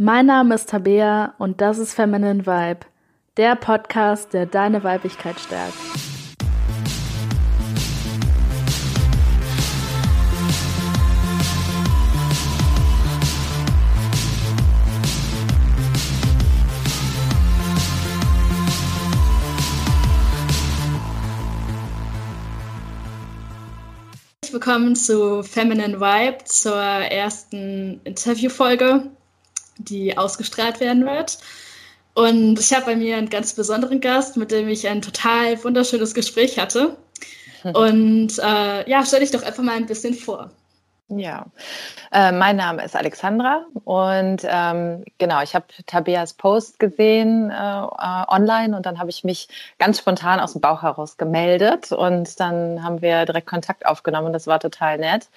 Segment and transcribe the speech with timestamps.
[0.00, 2.86] Mein Name ist Tabea und das ist Feminine Vibe,
[3.36, 5.74] der Podcast, der deine Weiblichkeit stärkt.
[24.52, 29.10] Willkommen zu Feminine Vibe, zur ersten Interviewfolge
[29.78, 31.38] die ausgestrahlt werden wird.
[32.14, 36.14] Und ich habe bei mir einen ganz besonderen Gast, mit dem ich ein total wunderschönes
[36.14, 36.96] Gespräch hatte.
[37.74, 40.50] Und äh, ja, stell dich doch einfach mal ein bisschen vor.
[41.10, 41.46] Ja,
[42.12, 48.24] äh, mein Name ist Alexandra und ähm, genau, ich habe Tabeas Post gesehen äh, äh,
[48.28, 52.84] online und dann habe ich mich ganz spontan aus dem Bauch heraus gemeldet und dann
[52.84, 55.30] haben wir direkt Kontakt aufgenommen und das war total nett.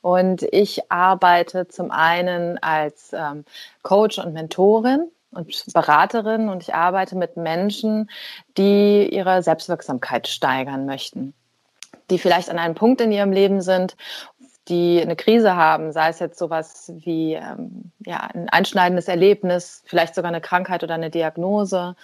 [0.00, 3.44] Und ich arbeite zum einen als ähm,
[3.82, 8.10] Coach und Mentorin und Beraterin und ich arbeite mit Menschen,
[8.58, 11.32] die ihre Selbstwirksamkeit steigern möchten
[12.12, 13.96] die vielleicht an einem Punkt in ihrem Leben sind,
[14.68, 20.14] die eine Krise haben, sei es jetzt sowas wie ähm, ja, ein einschneidendes Erlebnis, vielleicht
[20.14, 21.96] sogar eine Krankheit oder eine Diagnose,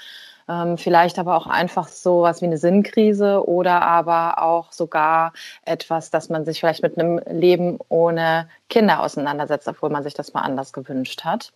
[0.48, 5.32] ähm, vielleicht aber auch einfach sowas wie eine Sinnkrise oder aber auch sogar
[5.64, 10.32] etwas, dass man sich vielleicht mit einem Leben ohne Kinder auseinandersetzt, obwohl man sich das
[10.32, 11.52] mal anders gewünscht hat.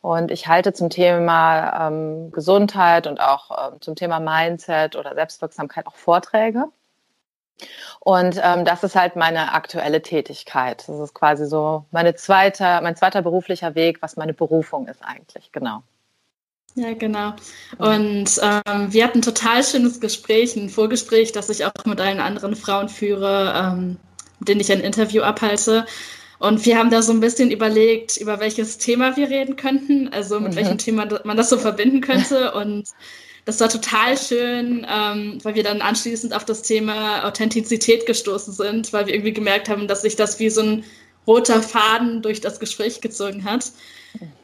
[0.00, 5.86] Und ich halte zum Thema ähm, Gesundheit und auch ähm, zum Thema Mindset oder Selbstwirksamkeit
[5.86, 6.66] auch Vorträge.
[8.00, 10.84] Und ähm, das ist halt meine aktuelle Tätigkeit.
[10.88, 15.52] Das ist quasi so meine zweite, mein zweiter beruflicher Weg, was meine Berufung ist eigentlich,
[15.52, 15.82] genau.
[16.76, 17.32] Ja, genau.
[17.78, 22.20] Und ähm, wir hatten ein total schönes Gespräch, ein Vorgespräch, das ich auch mit allen
[22.20, 23.96] anderen Frauen führe, ähm,
[24.38, 25.86] mit denen ich ein Interview abhalte.
[26.38, 30.38] Und wir haben da so ein bisschen überlegt, über welches Thema wir reden könnten, also
[30.38, 30.56] mit mhm.
[30.56, 32.52] welchem Thema man das so verbinden könnte.
[32.54, 32.90] Und
[33.46, 38.92] das war total schön, ähm, weil wir dann anschließend auf das Thema Authentizität gestoßen sind,
[38.92, 40.84] weil wir irgendwie gemerkt haben, dass sich das wie so ein
[41.28, 43.70] roter Faden durch das Gespräch gezogen hat.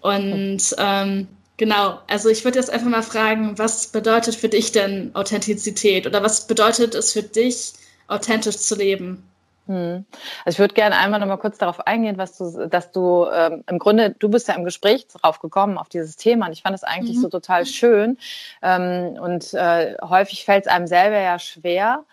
[0.03, 5.11] Und ähm, genau, also ich würde jetzt einfach mal fragen, was bedeutet für dich denn
[5.15, 7.73] Authentizität oder was bedeutet es für dich,
[8.07, 9.25] authentisch zu leben?
[9.67, 10.05] Hm.
[10.45, 13.63] Also ich würde gerne einmal noch mal kurz darauf eingehen, was du, dass du ähm,
[13.69, 16.75] im Grunde, du bist ja im Gespräch drauf gekommen auf dieses Thema und ich fand
[16.75, 17.23] es eigentlich mhm.
[17.23, 18.19] so total schön
[18.61, 22.05] ähm, und äh, häufig fällt es einem selber ja schwer,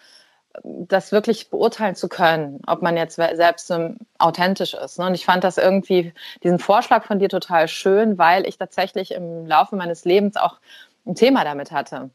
[0.64, 3.74] das wirklich beurteilen zu können, ob man jetzt selbst
[4.18, 5.00] authentisch ist.
[5.00, 5.06] Ne?
[5.06, 9.46] Und ich fand das irgendwie, diesen Vorschlag von dir total schön, weil ich tatsächlich im
[9.46, 10.60] Laufe meines Lebens auch
[11.06, 12.10] ein Thema damit hatte.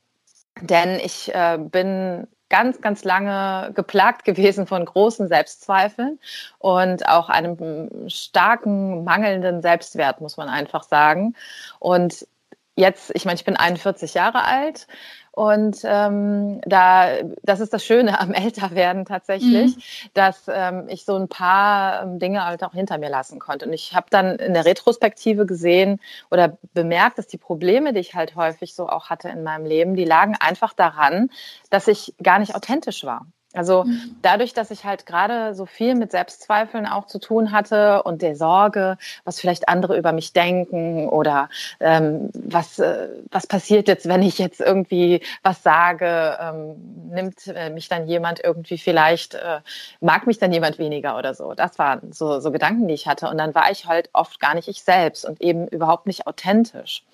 [0.60, 6.20] Denn ich äh, bin ganz, ganz lange geplagt gewesen von großen Selbstzweifeln
[6.60, 11.34] und auch einem starken mangelnden Selbstwert, muss man einfach sagen.
[11.80, 12.28] Und
[12.76, 14.86] jetzt, ich meine, ich bin 41 Jahre alt
[15.34, 17.08] und ähm, da,
[17.42, 19.80] das ist das Schöne am Älterwerden tatsächlich, mhm.
[20.14, 23.66] dass ähm, ich so ein paar ähm, Dinge halt auch hinter mir lassen konnte.
[23.66, 26.00] Und ich habe dann in der Retrospektive gesehen
[26.30, 29.96] oder bemerkt, dass die Probleme, die ich halt häufig so auch hatte in meinem Leben,
[29.96, 31.30] die lagen einfach daran,
[31.68, 33.26] dass ich gar nicht authentisch war.
[33.54, 34.16] Also mhm.
[34.22, 38.36] dadurch, dass ich halt gerade so viel mit Selbstzweifeln auch zu tun hatte und der
[38.36, 41.48] Sorge, was vielleicht andere über mich denken oder
[41.80, 47.70] ähm, was, äh, was passiert jetzt, wenn ich jetzt irgendwie was sage, ähm, nimmt äh,
[47.70, 49.60] mich dann jemand irgendwie vielleicht, äh,
[50.00, 51.54] mag mich dann jemand weniger oder so.
[51.54, 53.28] Das waren so, so Gedanken, die ich hatte.
[53.28, 57.04] Und dann war ich halt oft gar nicht ich selbst und eben überhaupt nicht authentisch.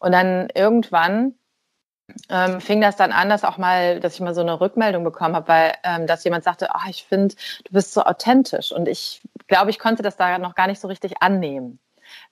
[0.00, 1.34] Und dann irgendwann
[2.28, 5.34] ähm, fing das dann an, dass auch mal, dass ich mal so eine Rückmeldung bekommen
[5.34, 7.34] habe, weil ähm, dass jemand sagte, ach, ich finde,
[7.64, 8.72] du bist so authentisch.
[8.72, 11.78] Und ich glaube, ich konnte das da noch gar nicht so richtig annehmen.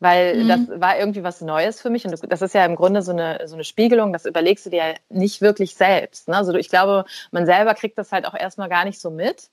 [0.01, 0.49] Weil mhm.
[0.49, 2.05] das war irgendwie was Neues für mich.
[2.05, 4.87] Und das ist ja im Grunde so eine, so eine Spiegelung, das überlegst du dir
[4.87, 6.29] ja nicht wirklich selbst.
[6.29, 6.37] Ne?
[6.37, 9.49] Also ich glaube, man selber kriegt das halt auch erstmal gar nicht so mit.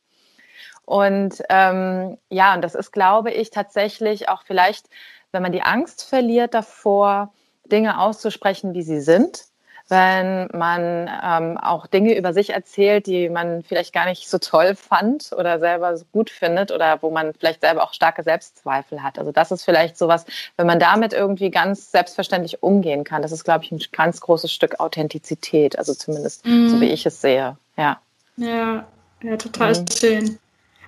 [0.85, 4.89] Und ähm, ja, und das ist, glaube ich, tatsächlich auch vielleicht,
[5.31, 7.31] wenn man die Angst verliert davor,
[7.65, 9.48] Dinge auszusprechen, wie sie sind,
[9.89, 14.75] wenn man ähm, auch Dinge über sich erzählt, die man vielleicht gar nicht so toll
[14.75, 19.17] fand oder selber so gut findet oder wo man vielleicht selber auch starke Selbstzweifel hat.
[19.17, 20.25] Also das ist vielleicht sowas,
[20.57, 24.51] wenn man damit irgendwie ganz selbstverständlich umgehen kann, das ist, glaube ich, ein ganz großes
[24.51, 26.69] Stück Authentizität, also zumindest mhm.
[26.69, 27.57] so wie ich es sehe.
[27.75, 27.99] Ja,
[28.37, 28.85] ja,
[29.23, 29.85] ja total mhm.
[29.91, 30.39] schön.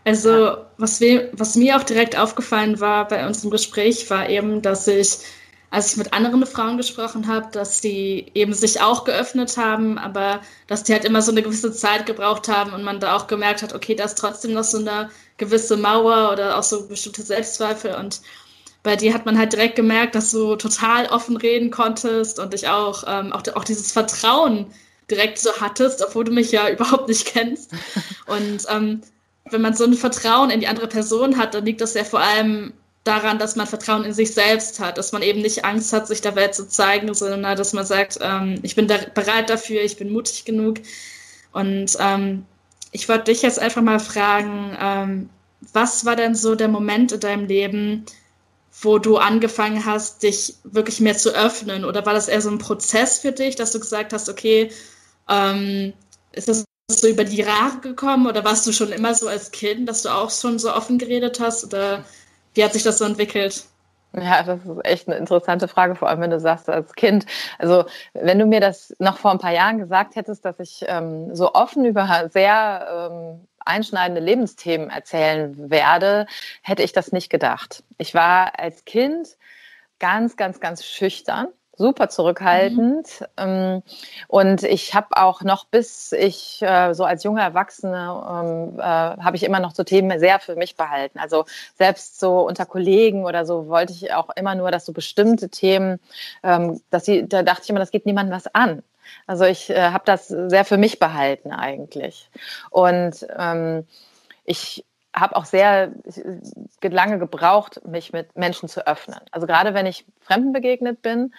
[0.04, 0.58] Also ja.
[0.78, 4.88] was, wir, was mir auch direkt aufgefallen war bei uns im Gespräch, war eben, dass
[4.88, 5.20] ich
[5.72, 10.42] als ich mit anderen Frauen gesprochen habe, dass die eben sich auch geöffnet haben, aber
[10.68, 13.64] dass die halt immer so eine gewisse Zeit gebraucht haben und man da auch gemerkt
[13.64, 17.96] hat, okay, da ist trotzdem noch so eine gewisse Mauer oder auch so bestimmte Selbstzweifel
[17.96, 18.22] und
[18.84, 22.68] bei dir hat man halt direkt gemerkt, dass du total offen reden konntest und dich
[22.68, 24.68] auch, ähm, auch, auch dieses Vertrauen
[25.10, 27.72] direkt so hattest, obwohl du mich ja überhaupt nicht kennst.
[28.26, 29.02] Und ähm,
[29.50, 32.22] wenn man so ein Vertrauen in die andere Person hat, dann liegt das ja vor
[32.22, 32.74] allem
[33.04, 36.22] daran, dass man Vertrauen in sich selbst hat, dass man eben nicht Angst hat, sich
[36.22, 39.98] der Welt zu zeigen, sondern dass man sagt, ähm, ich bin da bereit dafür, ich
[39.98, 40.78] bin mutig genug.
[41.52, 42.46] Und ähm,
[42.92, 45.30] ich wollte dich jetzt einfach mal fragen, ähm,
[45.74, 48.06] was war denn so der Moment in deinem Leben,
[48.82, 51.86] wo du angefangen hast, dich wirklich mehr zu öffnen?
[51.86, 54.72] Oder war das eher so ein Prozess für dich, dass du gesagt hast, okay,
[55.30, 55.94] ähm,
[56.34, 59.88] ist das so über die Jahre gekommen oder warst du schon immer so als Kind,
[59.88, 61.64] dass du auch schon so offen geredet hast?
[61.64, 62.06] Oder
[62.54, 63.66] wie hat sich das so entwickelt?
[64.14, 67.26] Ja, das ist echt eine interessante Frage, vor allem wenn du sagst, als Kind.
[67.60, 71.34] Also, wenn du mir das noch vor ein paar Jahren gesagt hättest, dass ich ähm,
[71.34, 76.26] so offen über sehr ähm, einschneidende Lebensthemen erzählen werde,
[76.62, 77.84] hätte ich das nicht gedacht.
[77.98, 79.38] Ich war als Kind
[80.00, 81.48] ganz, ganz, ganz schüchtern
[81.82, 83.26] super zurückhaltend.
[83.40, 83.84] Mhm.
[84.28, 89.36] und ich habe auch noch, bis ich äh, so als junge Erwachsene, ähm, äh, habe
[89.36, 91.20] ich immer noch so Themen sehr für mich behalten.
[91.20, 91.46] Also
[91.78, 96.00] selbst so unter Kollegen oder so wollte ich auch immer nur, dass so bestimmte Themen,
[96.44, 98.84] ähm, dass sie, da dachte ich immer, das geht niemandem was an.
[99.28, 102.30] Also ich äh, habe das sehr für mich behalten eigentlich.
[102.70, 103.86] Und ähm,
[104.46, 105.92] ich habe auch sehr
[106.82, 109.20] lange gebraucht, mich mit Menschen zu öffnen.
[109.32, 111.34] Also gerade wenn ich Fremden begegnet bin,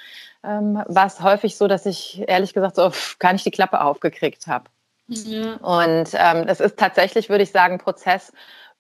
[0.44, 4.46] ähm, war es häufig so, dass ich ehrlich gesagt so gar nicht die Klappe aufgekriegt
[4.46, 4.64] habe.
[5.08, 5.56] Ja.
[5.56, 8.32] Und ähm, es ist tatsächlich, würde ich sagen, Prozess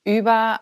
[0.04, 0.60] über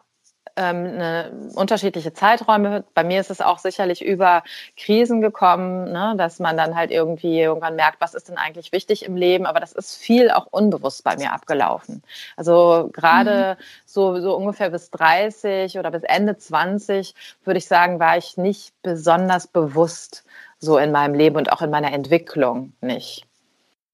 [0.57, 2.85] ähm, eine, unterschiedliche Zeiträume.
[2.95, 4.43] Bei mir ist es auch sicherlich über
[4.77, 9.05] Krisen gekommen, ne, dass man dann halt irgendwie irgendwann merkt, was ist denn eigentlich wichtig
[9.05, 9.47] im Leben.
[9.47, 12.03] Aber das ist viel auch unbewusst bei mir abgelaufen.
[12.37, 13.65] Also gerade mhm.
[13.87, 17.15] so, so ungefähr bis 30 oder bis Ende 20,
[17.45, 20.25] würde ich sagen, war ich nicht besonders bewusst
[20.61, 23.27] so in meinem Leben und auch in meiner Entwicklung nicht.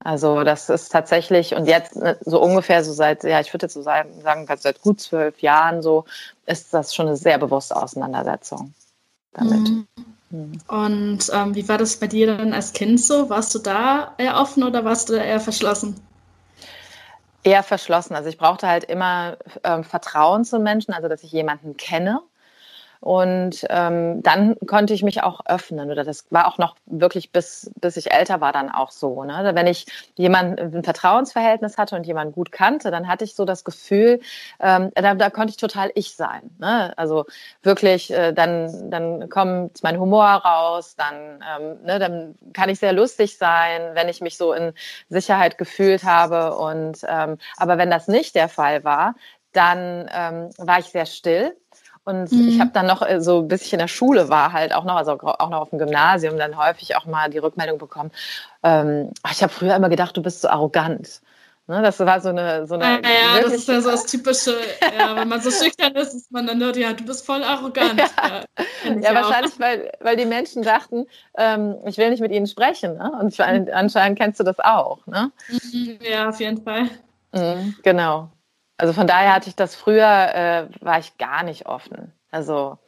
[0.00, 3.74] Also das ist tatsächlich, und jetzt ne, so ungefähr so seit, ja, ich würde jetzt
[3.74, 4.22] so sagen,
[4.58, 6.04] seit gut zwölf Jahren so,
[6.46, 8.74] ist das schon eine sehr bewusste Auseinandersetzung
[9.32, 9.68] damit.
[9.68, 9.86] Mhm.
[10.30, 10.58] mhm.
[10.68, 13.30] Und ähm, wie war das bei dir dann als Kind so?
[13.30, 16.00] Warst du da eher offen oder warst du eher verschlossen?
[17.42, 18.14] Eher verschlossen.
[18.14, 22.20] Also ich brauchte halt immer ähm, Vertrauen zu Menschen, also dass ich jemanden kenne
[23.00, 25.90] und ähm, dann konnte ich mich auch öffnen.
[25.90, 29.24] Oder das war auch noch wirklich bis, bis ich älter war dann auch so.
[29.24, 29.34] Ne?
[29.34, 33.44] Also wenn ich jemanden ein Vertrauensverhältnis hatte und jemanden gut kannte, dann hatte ich so
[33.44, 34.20] das Gefühl,
[34.60, 36.50] ähm, da, da konnte ich total ich sein.
[36.58, 36.92] Ne?
[36.96, 37.26] Also
[37.62, 42.92] wirklich, äh, dann, dann kommt mein Humor raus, dann, ähm, ne, dann kann ich sehr
[42.92, 44.72] lustig sein, wenn ich mich so in
[45.08, 46.56] Sicherheit gefühlt habe.
[46.56, 49.14] Und ähm, aber wenn das nicht der Fall war,
[49.52, 51.56] dann ähm, war ich sehr still
[52.06, 52.48] und mhm.
[52.48, 54.94] ich habe dann noch, äh, so bis ich in der Schule war, halt auch noch,
[54.94, 58.12] also auch noch auf dem Gymnasium, dann häufig auch mal die Rückmeldung bekommen,
[58.62, 61.20] ähm, ich habe früher immer gedacht, du bist so arrogant.
[61.68, 62.64] Ne, das war so eine.
[62.68, 64.54] So eine ja, ja das ist ja so das Typische.
[64.96, 67.98] ja, wenn man so schüchtern ist, ist man dann nur, ja, du bist voll arrogant.
[67.98, 68.44] Ja,
[68.84, 72.96] ja, ja wahrscheinlich, weil, weil die Menschen dachten, ähm, ich will nicht mit ihnen sprechen.
[72.98, 73.10] Ne?
[73.20, 75.04] Und anscheinend kennst du das auch.
[75.08, 75.32] Ne?
[75.48, 76.88] Mhm, ja, auf jeden Fall.
[77.32, 78.30] Mhm, genau.
[78.78, 82.12] Also von daher hatte ich das früher, äh, war ich gar nicht offen.
[82.30, 82.78] Also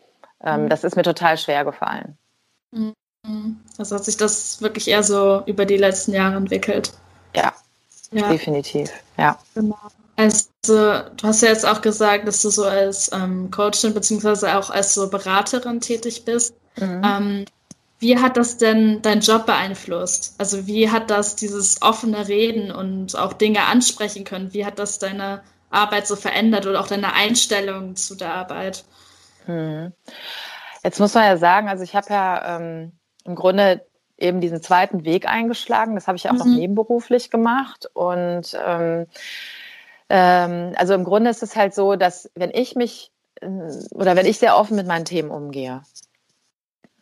[0.42, 0.68] ähm, mhm.
[0.68, 2.16] das ist mir total schwer gefallen.
[2.72, 2.94] Mhm.
[3.78, 6.92] Also hat sich das wirklich eher so über die letzten Jahre entwickelt.
[7.34, 7.52] Ja,
[8.10, 8.28] ja.
[8.28, 9.38] definitiv, ja.
[9.54, 9.78] Genau.
[10.16, 14.68] Also, du hast ja jetzt auch gesagt, dass du so als ähm, Coachin beziehungsweise auch
[14.68, 16.54] als so Beraterin tätig bist.
[16.76, 17.02] Mhm.
[17.04, 17.44] Ähm,
[18.00, 20.34] wie hat das denn deinen Job beeinflusst?
[20.38, 24.52] Also wie hat das dieses offene Reden und auch Dinge ansprechen können?
[24.52, 28.84] Wie hat das deine Arbeit so verändert oder auch deine Einstellung zu der Arbeit?
[29.46, 29.92] Hm.
[30.82, 32.92] Jetzt muss man ja sagen, also ich habe ja ähm,
[33.24, 33.84] im Grunde
[34.16, 35.94] eben diesen zweiten Weg eingeschlagen.
[35.94, 36.38] Das habe ich auch mhm.
[36.38, 37.88] noch nebenberuflich gemacht.
[37.94, 39.06] Und ähm,
[40.08, 43.46] ähm, also im Grunde ist es halt so, dass wenn ich mich äh,
[43.92, 45.82] oder wenn ich sehr offen mit meinen Themen umgehe,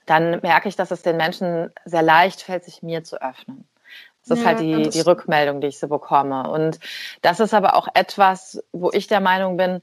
[0.04, 3.66] dann merke ich, dass es den Menschen sehr leicht fällt, sich mir zu öffnen.
[4.26, 6.50] Das ist ja, halt die, die Rückmeldung, die ich so bekomme.
[6.50, 6.78] Und
[7.23, 9.80] das ist aber auch etwas, wo ich der Meinung bin,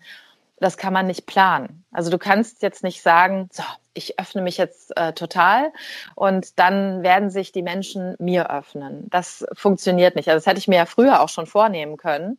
[0.60, 1.84] das kann man nicht planen.
[1.92, 5.72] Also du kannst jetzt nicht sagen, so, ich öffne mich jetzt äh, total
[6.16, 9.08] und dann werden sich die Menschen mir öffnen.
[9.10, 10.30] Das funktioniert nicht.
[10.30, 12.38] Also das hätte ich mir ja früher auch schon vornehmen können.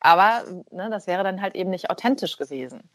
[0.00, 2.90] Aber ne, das wäre dann halt eben nicht authentisch gewesen.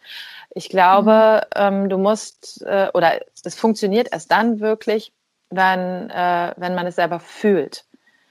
[0.51, 1.61] Ich glaube, mhm.
[1.61, 5.11] ähm, du musst, äh, oder es funktioniert erst dann wirklich,
[5.49, 7.85] wenn, äh, wenn man es selber fühlt.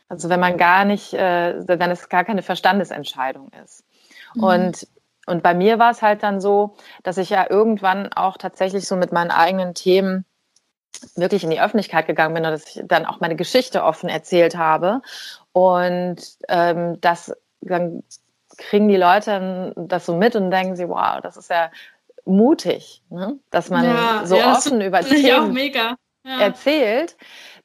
[0.08, 3.84] Also wenn man gar nicht, äh, wenn es gar keine Verstandesentscheidung ist.
[4.34, 4.42] Mhm.
[4.42, 4.88] Und
[5.26, 8.96] und bei mir war es halt dann so, dass ich ja irgendwann auch tatsächlich so
[8.96, 10.24] mit meinen eigenen Themen
[11.16, 14.56] wirklich in die Öffentlichkeit gegangen bin und dass ich dann auch meine Geschichte offen erzählt
[14.56, 15.02] habe.
[15.52, 16.16] Und
[16.48, 18.02] ähm, das dann
[18.56, 21.70] kriegen die Leute das so mit und denken sie, wow, das ist ja
[22.24, 23.38] mutig, ne?
[23.50, 25.96] dass man ja, so ja, offen über Themen ja.
[26.28, 27.16] Erzählt.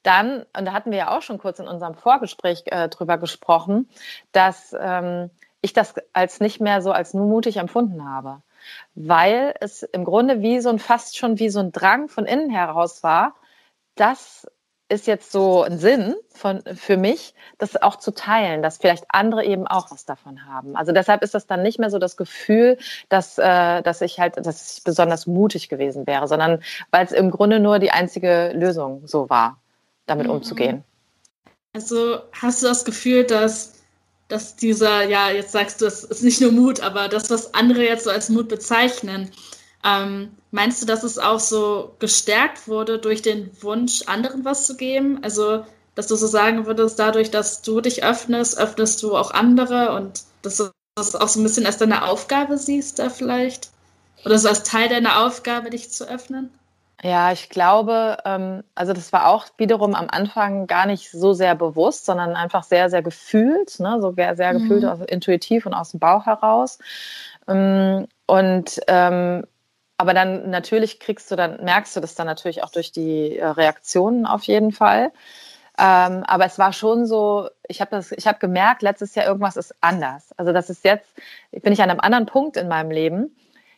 [0.03, 3.89] Dann, und da hatten wir ja auch schon kurz in unserem Vorgespräch äh, drüber gesprochen,
[4.34, 5.29] dass ähm,
[5.62, 8.41] ich das als nicht mehr so als nur mutig empfunden habe,
[8.96, 12.50] weil es im Grunde wie so ein fast schon wie so ein Drang von innen
[12.50, 13.36] heraus war,
[13.96, 14.46] das
[14.93, 19.43] ist jetzt so ein Sinn von, für mich, das auch zu teilen, dass vielleicht andere
[19.43, 20.75] eben auch was davon haben.
[20.75, 22.77] Also deshalb ist das dann nicht mehr so das Gefühl,
[23.09, 27.31] dass, äh, dass ich halt, dass ich besonders mutig gewesen wäre, sondern weil es im
[27.31, 29.59] Grunde nur die einzige Lösung so war,
[30.05, 30.33] damit mhm.
[30.33, 30.83] umzugehen.
[31.73, 33.73] Also hast du das Gefühl, dass,
[34.27, 37.83] dass dieser, ja, jetzt sagst du, es ist nicht nur Mut, aber das, was andere
[37.83, 39.31] jetzt so als Mut bezeichnen,
[39.85, 44.77] ähm, meinst du, dass es auch so gestärkt wurde durch den Wunsch, anderen was zu
[44.77, 45.19] geben?
[45.23, 49.93] Also, dass du so sagen würdest, dadurch, dass du dich öffnest, öffnest du auch andere
[49.95, 53.69] und dass du das auch so ein bisschen als deine Aufgabe siehst, da vielleicht?
[54.25, 56.49] Oder so als Teil deiner Aufgabe, dich zu öffnen?
[57.01, 61.53] Ja, ich glaube, ähm, also das war auch wiederum am Anfang gar nicht so sehr
[61.53, 63.97] bewusst, sondern einfach sehr, sehr gefühlt, ne?
[63.99, 64.89] so sehr, sehr gefühlt, mhm.
[64.89, 66.79] also intuitiv und aus dem Bauch heraus.
[67.49, 69.43] Ähm, und ähm,
[69.97, 73.45] aber dann natürlich kriegst du dann, merkst du das dann natürlich auch durch die äh,
[73.45, 75.12] Reaktionen auf jeden Fall.
[75.77, 80.31] Ähm, aber es war schon so, ich habe habe gemerkt, letztes Jahr irgendwas ist anders.
[80.38, 81.09] Also das ist jetzt,
[81.51, 83.35] bin ich an einem anderen Punkt in meinem Leben.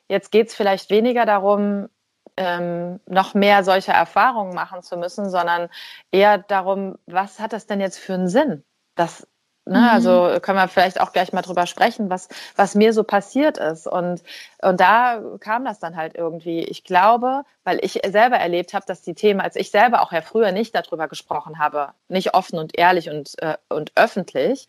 [0.10, 1.90] Jetzt geht es vielleicht weniger darum,
[2.38, 5.70] ähm, noch mehr solche Erfahrungen machen zu müssen, sondern
[6.12, 8.64] eher darum, was hat das denn jetzt für einen Sinn?
[8.96, 9.28] Das
[9.68, 9.90] Ne, mhm.
[9.90, 13.88] Also können wir vielleicht auch gleich mal drüber sprechen, was, was mir so passiert ist.
[13.88, 14.22] Und,
[14.62, 16.60] und da kam das dann halt irgendwie.
[16.60, 20.22] Ich glaube, weil ich selber erlebt habe, dass die Themen, als ich selber auch ja
[20.22, 24.68] früher nicht darüber gesprochen habe, nicht offen und ehrlich und, äh, und öffentlich,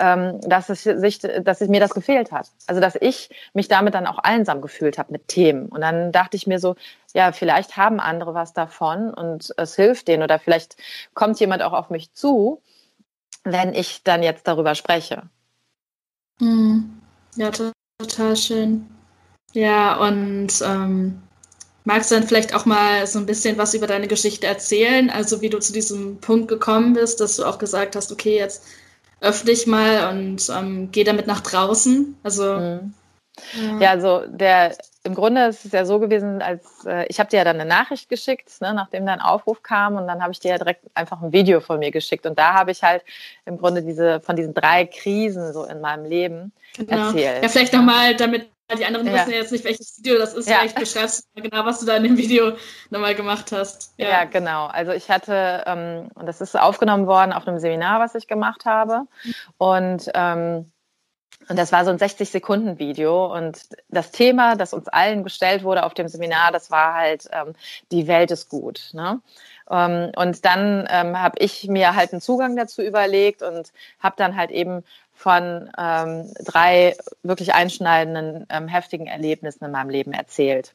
[0.00, 2.48] ähm, dass, es sich, dass es mir das gefehlt hat.
[2.66, 5.66] Also dass ich mich damit dann auch einsam gefühlt habe mit Themen.
[5.66, 6.74] Und dann dachte ich mir so,
[7.12, 10.76] ja, vielleicht haben andere was davon und es hilft denen oder vielleicht
[11.12, 12.62] kommt jemand auch auf mich zu
[13.52, 15.22] wenn ich dann jetzt darüber spreche.
[16.40, 17.00] Mhm.
[17.36, 18.86] Ja, total schön.
[19.52, 21.22] Ja, und ähm,
[21.84, 25.10] magst du dann vielleicht auch mal so ein bisschen was über deine Geschichte erzählen?
[25.10, 28.64] Also wie du zu diesem Punkt gekommen bist, dass du auch gesagt hast, okay, jetzt
[29.20, 32.16] öffne ich mal und ähm, gehe damit nach draußen.
[32.22, 32.94] Also mhm.
[33.54, 33.78] Ja.
[33.78, 34.76] ja, also der
[35.08, 37.68] im Grunde ist es ja so gewesen, als äh, ich habe dir ja dann eine
[37.68, 41.22] Nachricht geschickt, ne, nachdem dein Aufruf kam, und dann habe ich dir ja direkt einfach
[41.22, 42.26] ein Video von mir geschickt.
[42.26, 43.02] Und da habe ich halt
[43.46, 47.06] im Grunde diese von diesen drei Krisen so in meinem Leben genau.
[47.06, 47.42] erzählt.
[47.42, 49.14] Ja, vielleicht nochmal, damit die anderen ja.
[49.14, 50.48] wissen ja jetzt nicht, welches Video das ist.
[50.48, 50.58] Ja.
[50.58, 52.52] Vielleicht beschreibst du genau, was du da in dem Video
[52.90, 53.94] nochmal gemacht hast.
[53.96, 54.66] Ja, ja genau.
[54.66, 58.66] Also ich hatte, ähm, und das ist aufgenommen worden auf einem Seminar, was ich gemacht
[58.66, 59.04] habe.
[59.24, 59.34] Mhm.
[59.56, 60.70] Und ähm,
[61.48, 63.34] und das war so ein 60-Sekunden-Video.
[63.34, 67.54] Und das Thema, das uns allen gestellt wurde auf dem Seminar, das war halt, ähm,
[67.90, 68.90] die Welt ist gut.
[68.92, 69.20] Ne?
[69.70, 74.36] Ähm, und dann ähm, habe ich mir halt einen Zugang dazu überlegt und habe dann
[74.36, 74.84] halt eben
[75.18, 80.74] von ähm, drei wirklich einschneidenden, ähm, heftigen Erlebnissen in meinem Leben erzählt.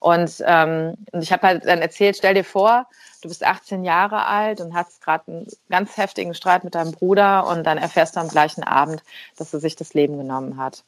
[0.00, 2.86] Und, ähm, und ich habe halt dann erzählt, stell dir vor,
[3.20, 7.46] du bist 18 Jahre alt und hast gerade einen ganz heftigen Streit mit deinem Bruder
[7.46, 9.02] und dann erfährst du am gleichen Abend,
[9.36, 10.84] dass er sich das Leben genommen hat.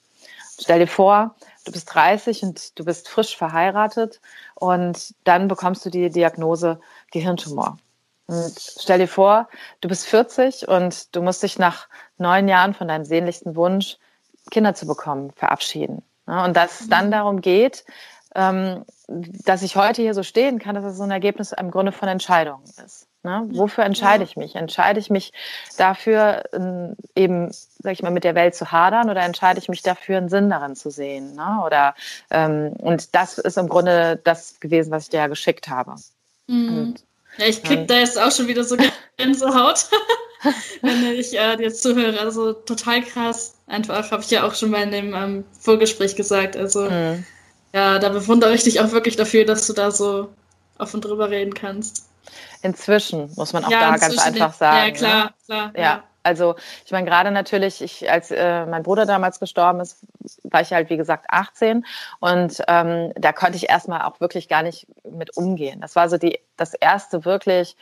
[0.59, 1.35] Stell dir vor,
[1.67, 4.23] du bist 30 und du bist frisch verheiratet
[4.55, 6.81] und dann bekommst du die Diagnose
[7.11, 7.77] Gehirntumor.
[8.27, 9.49] Und stell dir vor,
[9.81, 13.99] du bist 40 und du musst dich nach neun Jahren von deinem sehnlichsten Wunsch,
[14.51, 16.03] Kinder zu bekommen, verabschieden.
[16.27, 17.11] Und dass es dann mhm.
[17.11, 17.85] darum geht,
[18.35, 21.93] ähm, dass ich heute hier so stehen kann, dass es so ein Ergebnis im Grunde
[21.93, 23.07] von Entscheidungen ist.
[23.23, 23.47] Ne?
[23.53, 24.55] Wofür entscheide ich mich?
[24.55, 25.33] Entscheide ich mich
[25.79, 26.43] dafür,
[27.15, 30.29] eben, sag ich mal, mit der Welt zu hadern oder entscheide ich mich dafür, einen
[30.29, 31.35] Sinn darin zu sehen?
[31.35, 31.63] Ne?
[31.65, 31.95] Oder,
[32.31, 35.95] ähm, und das ist im Grunde das gewesen, was ich dir ja geschickt habe.
[36.49, 36.97] Mhm.
[37.39, 38.77] Ja, ich krieg da jetzt auch schon wieder so
[39.17, 39.87] Gänsehaut,
[40.83, 42.21] wenn ich äh, dir zuhöre.
[42.21, 43.55] Also total krass.
[43.67, 46.57] Einfach, habe ich ja auch schon mal in dem ähm, Vorgespräch gesagt.
[46.57, 47.25] Also mhm.
[47.73, 50.29] ja, da bewundere ich dich auch wirklich dafür, dass du da so
[50.79, 52.09] offen drüber reden kannst.
[52.63, 54.77] Inzwischen, muss man auch ja, da ganz einfach sagen.
[54.77, 55.35] Ja, klar, ne?
[55.47, 55.73] klar.
[55.77, 55.83] ja.
[55.83, 56.05] ja.
[56.25, 59.99] Also ich meine, gerade natürlich, ich, als äh, mein Bruder damals gestorben ist,
[60.45, 61.85] war ich halt, wie gesagt, 18
[62.21, 65.81] und ähm, da konnte ich erstmal auch wirklich gar nicht mit umgehen.
[65.81, 67.77] Das war so die, das erste wirklich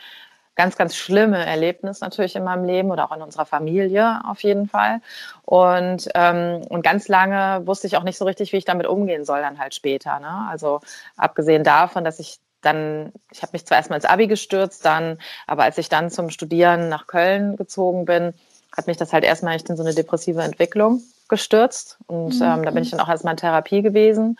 [0.55, 4.69] ganz, ganz schlimme Erlebnis natürlich in meinem Leben oder auch in unserer Familie auf jeden
[4.69, 5.01] Fall.
[5.45, 9.25] Und, ähm, und ganz lange wusste ich auch nicht so richtig, wie ich damit umgehen
[9.25, 10.21] soll dann halt später.
[10.21, 10.49] Ne?
[10.51, 10.81] Also
[11.17, 15.65] abgesehen davon, dass ich dann, ich habe mich zwar erstmal ins Abi gestürzt, dann, aber
[15.65, 18.35] als ich dann zum Studieren nach Köln gezogen bin,
[18.75, 21.99] hat mich das halt erstmal echt in so eine depressive Entwicklung gestürzt.
[22.07, 22.43] Und mhm.
[22.43, 24.39] ähm, da bin ich dann auch erstmal in Therapie gewesen.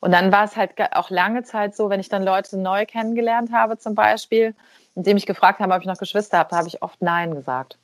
[0.00, 3.52] Und dann war es halt auch lange Zeit so, wenn ich dann Leute neu kennengelernt
[3.52, 4.54] habe, zum Beispiel,
[4.94, 7.78] indem ich gefragt habe, ob ich noch Geschwister habe, habe ich oft Nein gesagt.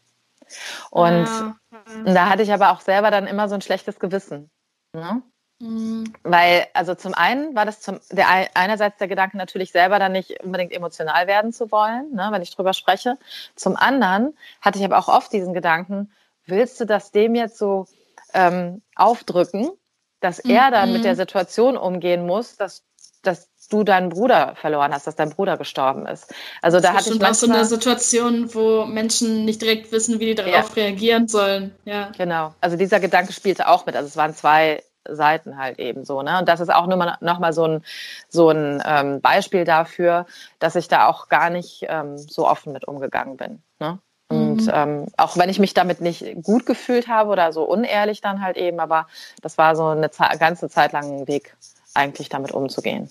[0.90, 1.56] Und ah.
[2.04, 4.50] da hatte ich aber auch selber dann immer so ein schlechtes Gewissen.
[4.94, 5.22] Ne?
[5.62, 6.12] Mhm.
[6.24, 10.42] Weil, also zum einen war das zum, der, einerseits der Gedanke natürlich selber dann nicht
[10.42, 13.16] unbedingt emotional werden zu wollen, ne, wenn ich drüber spreche.
[13.54, 16.10] Zum anderen hatte ich aber auch oft diesen Gedanken,
[16.46, 17.86] willst du das dem jetzt so
[18.34, 19.70] ähm, aufdrücken,
[20.18, 20.50] dass mhm.
[20.50, 21.18] er dann mit der mhm.
[21.18, 22.82] Situation umgehen muss, dass,
[23.22, 26.34] dass du deinen Bruder verloren hast, dass dein Bruder gestorben ist.
[26.60, 30.26] Also da hatte ich manchmal, auch so eine Situation, wo Menschen nicht direkt wissen, wie
[30.26, 30.82] die darauf ja.
[30.82, 31.72] reagieren sollen.
[31.84, 32.10] Ja.
[32.18, 32.52] Genau.
[32.60, 33.94] Also dieser Gedanke spielte auch mit.
[33.94, 36.22] Also es waren zwei Seiten halt eben so.
[36.22, 36.38] Ne?
[36.38, 37.84] Und das ist auch nur mal, noch mal so ein,
[38.28, 40.26] so ein ähm, Beispiel dafür,
[40.58, 43.62] dass ich da auch gar nicht ähm, so offen mit umgegangen bin.
[43.78, 43.98] Ne?
[44.28, 44.70] Und mhm.
[44.72, 48.56] ähm, auch wenn ich mich damit nicht gut gefühlt habe oder so unehrlich dann halt
[48.56, 49.06] eben, aber
[49.42, 51.54] das war so eine Ze ganze Zeit lang ein Weg,
[51.94, 53.10] eigentlich damit umzugehen.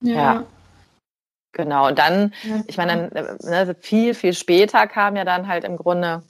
[0.00, 0.14] Ja.
[0.14, 0.44] ja.
[1.52, 1.86] Genau.
[1.88, 2.62] Und dann, ja.
[2.66, 6.22] ich meine, dann, ne, viel, viel später kam ja dann halt im Grunde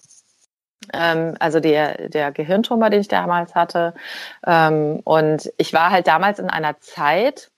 [0.93, 3.95] also der, der Gehirntumor, den ich damals hatte.
[4.47, 7.51] Ähm, und ich war halt damals in einer Zeit,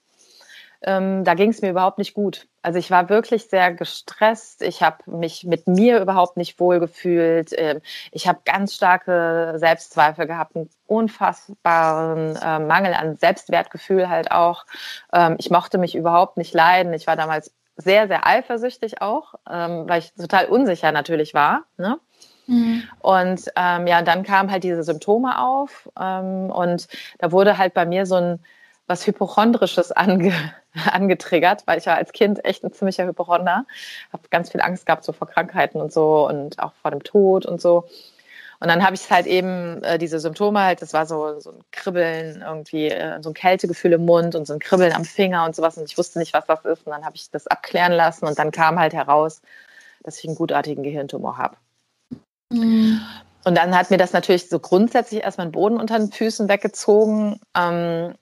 [0.83, 2.47] ähm, da ging es mir überhaupt nicht gut.
[2.63, 4.63] Also ich war wirklich sehr gestresst.
[4.63, 7.51] Ich habe mich mit mir überhaupt nicht wohl gefühlt.
[7.57, 7.81] Ähm,
[8.13, 12.35] ich habe ganz starke Selbstzweifel gehabt, einen unfassbaren
[12.67, 14.67] Mangel an Selbstwertgefühl halt auch.
[15.13, 16.93] Ähm, ich mochte mich überhaupt nicht leiden.
[16.93, 21.65] Ich war damals sehr, sehr eifersüchtig auch, ähm, weil ich total unsicher natürlich war.
[21.77, 21.99] Ne?
[22.47, 22.85] Mhm.
[23.01, 26.89] Und ähm, ja, dann kamen halt diese Symptome auf ähm, und
[27.19, 28.41] da wurde halt bei mir so ein
[28.87, 30.33] was Hypochondrisches ange,
[30.93, 33.67] angetriggert, weil ich war als Kind echt ein ziemlicher Hypochonder,
[34.13, 37.47] habe ganz viel Angst gehabt so vor Krankheiten und so und auch vor dem Tod
[37.47, 37.89] und so.
[38.59, 41.65] Und dann habe ich halt eben äh, diese Symptome halt, das war so, so ein
[41.73, 45.55] Kribbeln irgendwie, äh, so ein Kältegefühl im Mund und so ein Kribbeln am Finger und
[45.55, 45.77] sowas.
[45.77, 46.87] Und ich wusste nicht, was das ist.
[46.87, 49.43] Und dann habe ich das abklären lassen und dann kam halt heraus,
[50.05, 51.57] dass ich einen gutartigen Gehirntumor habe.
[52.51, 57.41] Und dann hat mir das natürlich so grundsätzlich erstmal den Boden unter den Füßen weggezogen.
[57.57, 58.15] Ähm,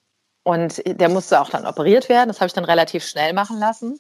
[0.43, 2.29] und der musste auch dann operiert werden.
[2.29, 3.99] Das habe ich dann relativ schnell machen lassen.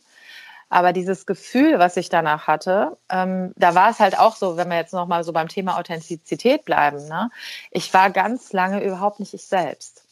[0.69, 4.69] Aber dieses Gefühl, was ich danach hatte, ähm, da war es halt auch so, wenn
[4.69, 7.07] wir jetzt nochmal so beim Thema Authentizität bleiben.
[7.09, 7.31] Ne?
[7.71, 10.05] Ich war ganz lange überhaupt nicht ich selbst.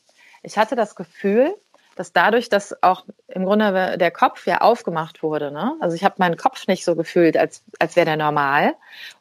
[0.42, 1.55] Ich hatte das Gefühl,
[1.96, 5.74] dass dadurch, dass auch im Grunde der Kopf ja aufgemacht wurde, ne?
[5.81, 8.74] also ich habe meinen Kopf nicht so gefühlt, als, als wäre der normal.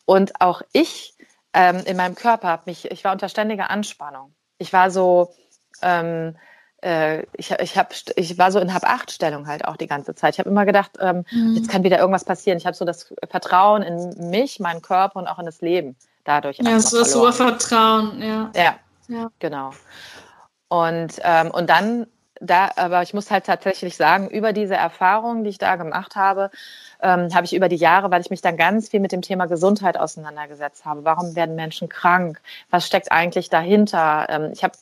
[0.06, 1.14] Und auch ich
[1.54, 4.34] ähm, in meinem Körper habe mich, ich war unter ständiger Anspannung.
[4.58, 5.34] Ich war so,
[5.82, 6.36] ähm,
[6.82, 10.36] äh, ich, ich, hab, ich war so in Hab-Acht-Stellung halt auch die ganze Zeit.
[10.36, 11.56] Ich habe immer gedacht, ähm, mhm.
[11.56, 12.58] jetzt kann wieder irgendwas passieren.
[12.58, 16.58] Ich habe so das Vertrauen in mich, meinen Körper und auch in das Leben dadurch.
[16.60, 18.52] Ja, so das Urvertrauen, ja.
[18.56, 18.76] ja.
[19.08, 19.72] Ja, genau.
[20.70, 22.08] Und, ähm, und dann
[22.42, 26.50] da, aber ich muss halt tatsächlich sagen, über diese Erfahrungen, die ich da gemacht habe,
[27.02, 29.46] ähm, habe ich über die Jahre, weil ich mich dann ganz viel mit dem Thema
[29.46, 31.06] Gesundheit auseinandergesetzt habe.
[31.06, 32.42] Warum werden Menschen krank?
[32.70, 34.28] Was steckt eigentlich dahinter?
[34.30, 34.74] Ähm, ich habe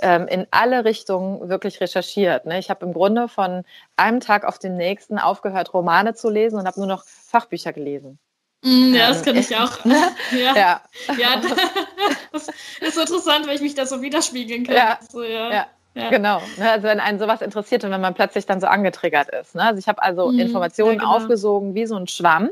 [0.00, 2.46] ähm, in alle Richtungen wirklich recherchiert.
[2.46, 2.58] Ne?
[2.58, 3.64] Ich habe im Grunde von
[3.96, 8.18] einem Tag auf den nächsten aufgehört, Romane zu lesen und habe nur noch Fachbücher gelesen.
[8.64, 9.84] Mm, ja, das kann ich auch.
[9.84, 10.80] Ja, ja.
[11.18, 11.40] ja
[12.32, 12.48] das
[12.80, 14.74] ist interessant, weil ich mich da so widerspiegeln kann.
[14.74, 15.52] Ja, so, ja.
[15.52, 15.66] ja.
[15.94, 16.10] Ja.
[16.10, 16.42] Genau.
[16.56, 19.54] Ne, also wenn einen sowas interessiert und wenn man plötzlich dann so angetriggert ist.
[19.54, 19.62] Ne?
[19.62, 21.16] Also ich habe also mhm, Informationen ja, genau.
[21.16, 22.50] aufgesogen wie so ein Schwamm.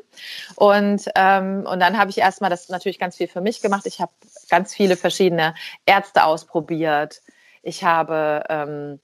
[0.54, 3.84] Und, ähm, und dann habe ich erstmal das natürlich ganz viel für mich gemacht.
[3.86, 4.12] Ich habe
[4.48, 5.54] ganz viele verschiedene
[5.86, 7.20] Ärzte ausprobiert.
[7.62, 9.00] Ich habe ähm,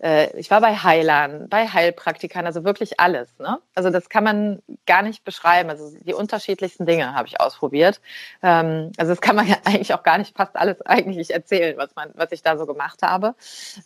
[0.00, 3.38] äh, ich war bei Heilern, bei Heilpraktikern, also wirklich alles.
[3.38, 3.58] Ne?
[3.74, 5.70] Also das kann man gar nicht beschreiben.
[5.70, 8.00] Also die unterschiedlichsten Dinge habe ich ausprobiert.
[8.42, 11.94] Ähm, also das kann man ja eigentlich auch gar nicht fast alles eigentlich erzählen, was
[11.94, 13.34] man, was ich da so gemacht habe.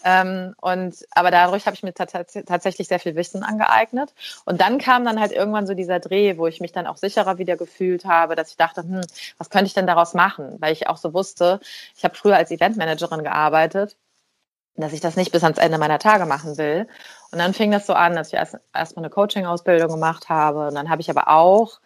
[0.05, 4.15] Ähm, und aber dadurch habe ich mir tatsächlich sehr viel Wissen angeeignet.
[4.45, 7.39] Und dann kam dann halt irgendwann so dieser Dreh, wo ich mich dann auch sicherer
[7.39, 9.01] wieder gefühlt habe, dass ich dachte, hm,
[9.39, 10.57] was könnte ich denn daraus machen?
[10.61, 11.61] Weil ich auch so wusste,
[11.97, 13.97] ich habe früher als Eventmanagerin gearbeitet
[14.77, 16.89] dass ich das nicht bis ans Ende meiner Tage machen will.
[17.31, 20.69] Und dann fing das so an, dass ich erst erstmal eine Coaching-Ausbildung gemacht habe.
[20.69, 21.81] Und dann habe ich aber auch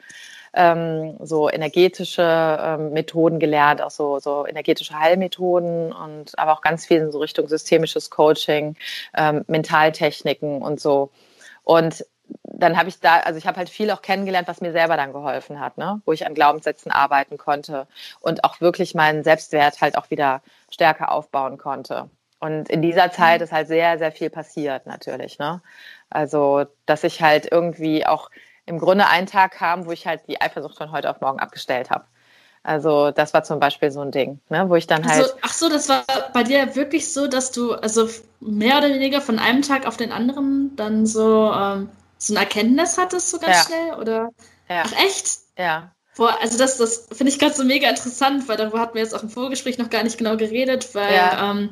[0.54, 2.22] ähm, so energetische
[2.60, 7.18] ähm, Methoden gelernt, auch so, so energetische Heilmethoden und aber auch ganz viel in so
[7.18, 8.76] Richtung systemisches Coaching,
[9.16, 11.10] ähm, Mentaltechniken und so.
[11.64, 12.04] Und
[12.42, 15.12] dann habe ich da, also ich habe halt viel auch kennengelernt, was mir selber dann
[15.12, 16.00] geholfen hat, ne?
[16.04, 17.86] wo ich an Glaubenssätzen arbeiten konnte
[18.20, 22.10] und auch wirklich meinen Selbstwert halt auch wieder stärker aufbauen konnte.
[22.40, 25.38] Und in dieser Zeit ist halt sehr, sehr viel passiert natürlich.
[25.38, 25.60] Ne?
[26.10, 28.30] Also, dass ich halt irgendwie auch
[28.66, 31.90] im Grunde einen Tag kam, wo ich halt die Eifersucht von heute auf morgen abgestellt
[31.90, 32.04] habe.
[32.62, 35.22] Also das war zum Beispiel so ein Ding, ne, wo ich dann halt.
[35.22, 38.08] Also, ach so, das war bei dir wirklich so, dass du also
[38.40, 42.98] mehr oder weniger von einem Tag auf den anderen dann so ähm, so eine Erkenntnis
[42.98, 43.64] hattest, so ganz ja.
[43.64, 43.94] schnell?
[43.94, 44.30] Oder?
[44.68, 44.82] Ja.
[44.84, 45.38] Ach, echt?
[45.56, 45.92] Ja.
[46.16, 49.14] Boah, also das, das finde ich gerade so mega interessant, weil darüber hatten wir jetzt
[49.14, 51.52] auch im Vorgespräch noch gar nicht genau geredet, weil ja.
[51.52, 51.70] ähm,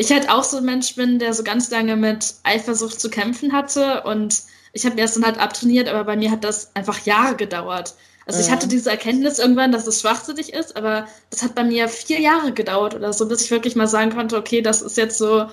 [0.00, 3.52] ich halt auch so ein Mensch bin, der so ganz lange mit Eifersucht zu kämpfen
[3.52, 7.00] hatte und ich habe mir das dann halt abtrainiert, aber bei mir hat das einfach
[7.04, 7.94] Jahre gedauert.
[8.26, 8.44] Also mhm.
[8.44, 12.20] ich hatte diese Erkenntnis irgendwann, dass es schwachsinnig ist, aber das hat bei mir vier
[12.20, 15.46] Jahre gedauert oder so, bis ich wirklich mal sagen konnte, okay, das ist jetzt so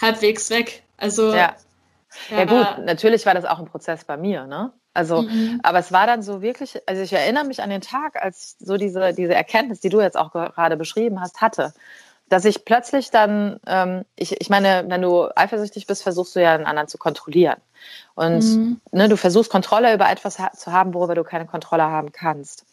[0.00, 0.82] halbwegs weg.
[0.98, 1.54] Also ja.
[2.30, 2.38] Ja.
[2.38, 4.72] ja, gut, natürlich war das auch ein Prozess bei mir, ne?
[4.94, 5.60] Also, mhm.
[5.62, 8.66] aber es war dann so wirklich, also ich erinnere mich an den Tag, als ich
[8.66, 11.74] so diese, diese Erkenntnis, die du jetzt auch gerade beschrieben hast, hatte.
[12.28, 16.54] Dass ich plötzlich dann, ähm, ich, ich meine, wenn du eifersüchtig bist, versuchst du ja
[16.54, 17.60] einen anderen zu kontrollieren.
[18.14, 18.80] Und mhm.
[18.90, 22.64] ne, du versuchst Kontrolle über etwas ha zu haben, worüber du keine Kontrolle haben kannst.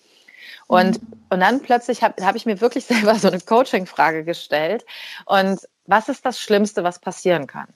[0.68, 1.14] Und, mhm.
[1.30, 4.86] und dann plötzlich habe hab ich mir wirklich selber so eine Coaching-Frage gestellt.
[5.26, 7.68] Und was ist das Schlimmste, was passieren kann?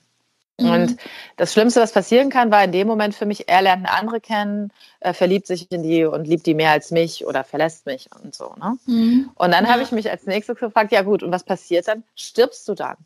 [0.60, 0.70] Mhm.
[0.70, 0.96] Und
[1.36, 4.20] das Schlimmste, was passieren kann, war in dem Moment für mich, er lernt eine andere
[4.20, 4.72] kennen,
[5.12, 8.54] verliebt sich in die und liebt die mehr als mich oder verlässt mich und so.
[8.58, 8.76] Ne?
[8.86, 9.30] Mhm.
[9.34, 9.72] Und dann ja.
[9.72, 12.02] habe ich mich als nächstes gefragt, ja gut, und was passiert dann?
[12.16, 12.96] Stirbst du dann?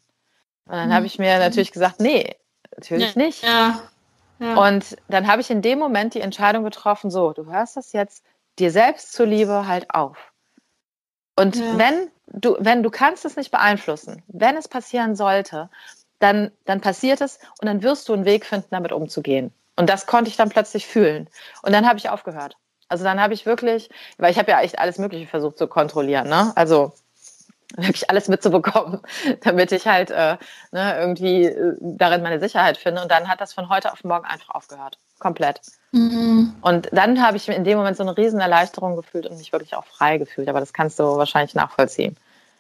[0.67, 0.95] Und dann mhm.
[0.95, 2.37] habe ich mir natürlich gesagt, nee,
[2.75, 3.23] natürlich ja.
[3.23, 3.45] nicht.
[3.45, 3.83] Ja.
[4.57, 8.25] Und dann habe ich in dem Moment die Entscheidung getroffen, so, du hörst das jetzt
[8.59, 10.33] dir selbst zuliebe halt auf.
[11.37, 15.71] Und wenn du, wenn du kannst es nicht beeinflussen, wenn es passieren sollte,
[16.23, 19.53] dann, dann passiert es und dann wirst du einen Weg finden, damit umzugehen.
[19.77, 21.29] Und das konnte ich dann plötzlich fühlen.
[21.63, 22.57] Und dann habe ich aufgehört.
[22.89, 26.29] Also dann habe ich wirklich, weil ich habe ja echt alles Mögliche versucht zu kontrollieren,
[26.29, 26.53] ne?
[26.57, 26.93] Also
[27.77, 29.01] wirklich alles mitzubekommen,
[29.41, 30.37] damit ich halt äh,
[30.73, 33.03] ne, irgendwie äh, darin meine Sicherheit finde.
[33.03, 34.99] Und dann hat das von heute auf morgen einfach aufgehört.
[35.19, 35.61] Komplett.
[35.93, 36.55] Mhm.
[36.61, 39.75] Und dann habe ich in dem Moment so eine riesen Erleichterung gefühlt und mich wirklich
[39.75, 40.49] auch frei gefühlt.
[40.51, 42.17] Aber das kannst du wahrscheinlich nachvollziehen.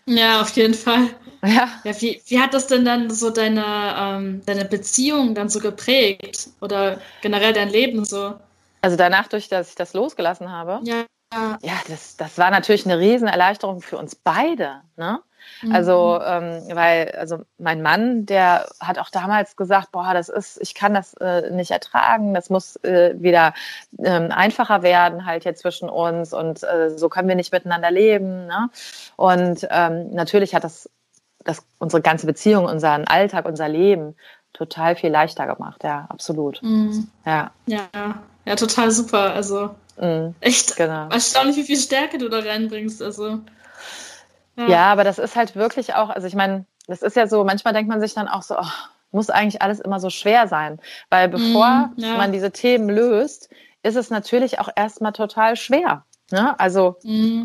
[0.07, 1.09] Ja, auf jeden Fall.
[1.45, 1.69] Ja.
[1.85, 3.65] ja wie, wie hat das denn dann so deine,
[3.97, 6.51] ähm, deine Beziehung dann so geprägt?
[6.61, 8.35] Oder generell dein Leben so?
[8.81, 10.81] Also danach, durch dass ich das losgelassen habe?
[10.85, 11.05] Ja.
[11.63, 14.83] Ja, das, das war natürlich eine Riesenerleichterung für uns beide.
[14.97, 15.21] Ne?
[15.71, 16.27] Also, mhm.
[16.27, 20.95] ähm, weil, also mein Mann, der hat auch damals gesagt, boah, das ist, ich kann
[20.95, 23.55] das äh, nicht ertragen, das muss äh, wieder
[23.99, 28.47] ähm, einfacher werden halt hier zwischen uns und äh, so können wir nicht miteinander leben.
[28.47, 28.71] Ne?
[29.17, 30.91] Und ähm, natürlich hat das,
[31.45, 34.17] das unsere ganze Beziehung, unseren Alltag, unser Leben
[34.53, 36.63] total viel leichter gemacht, ja, absolut.
[36.63, 37.09] Mhm.
[37.25, 37.51] Ja.
[37.67, 37.89] ja,
[38.45, 39.33] ja, total super.
[39.33, 41.09] Also mhm, echt genau.
[41.09, 43.03] erstaunlich, wie viel Stärke du da reinbringst.
[43.03, 43.41] Also
[44.57, 44.67] ja.
[44.67, 47.75] ja, aber das ist halt wirklich auch, also ich meine, das ist ja so, manchmal
[47.75, 48.67] denkt man sich dann auch so, oh,
[49.13, 50.81] muss eigentlich alles immer so schwer sein.
[51.11, 52.17] Weil bevor mm, ja.
[52.17, 53.51] man diese Themen löst,
[53.83, 56.05] ist es natürlich auch erstmal total schwer.
[56.31, 56.59] Ne?
[56.59, 57.45] Also, mm.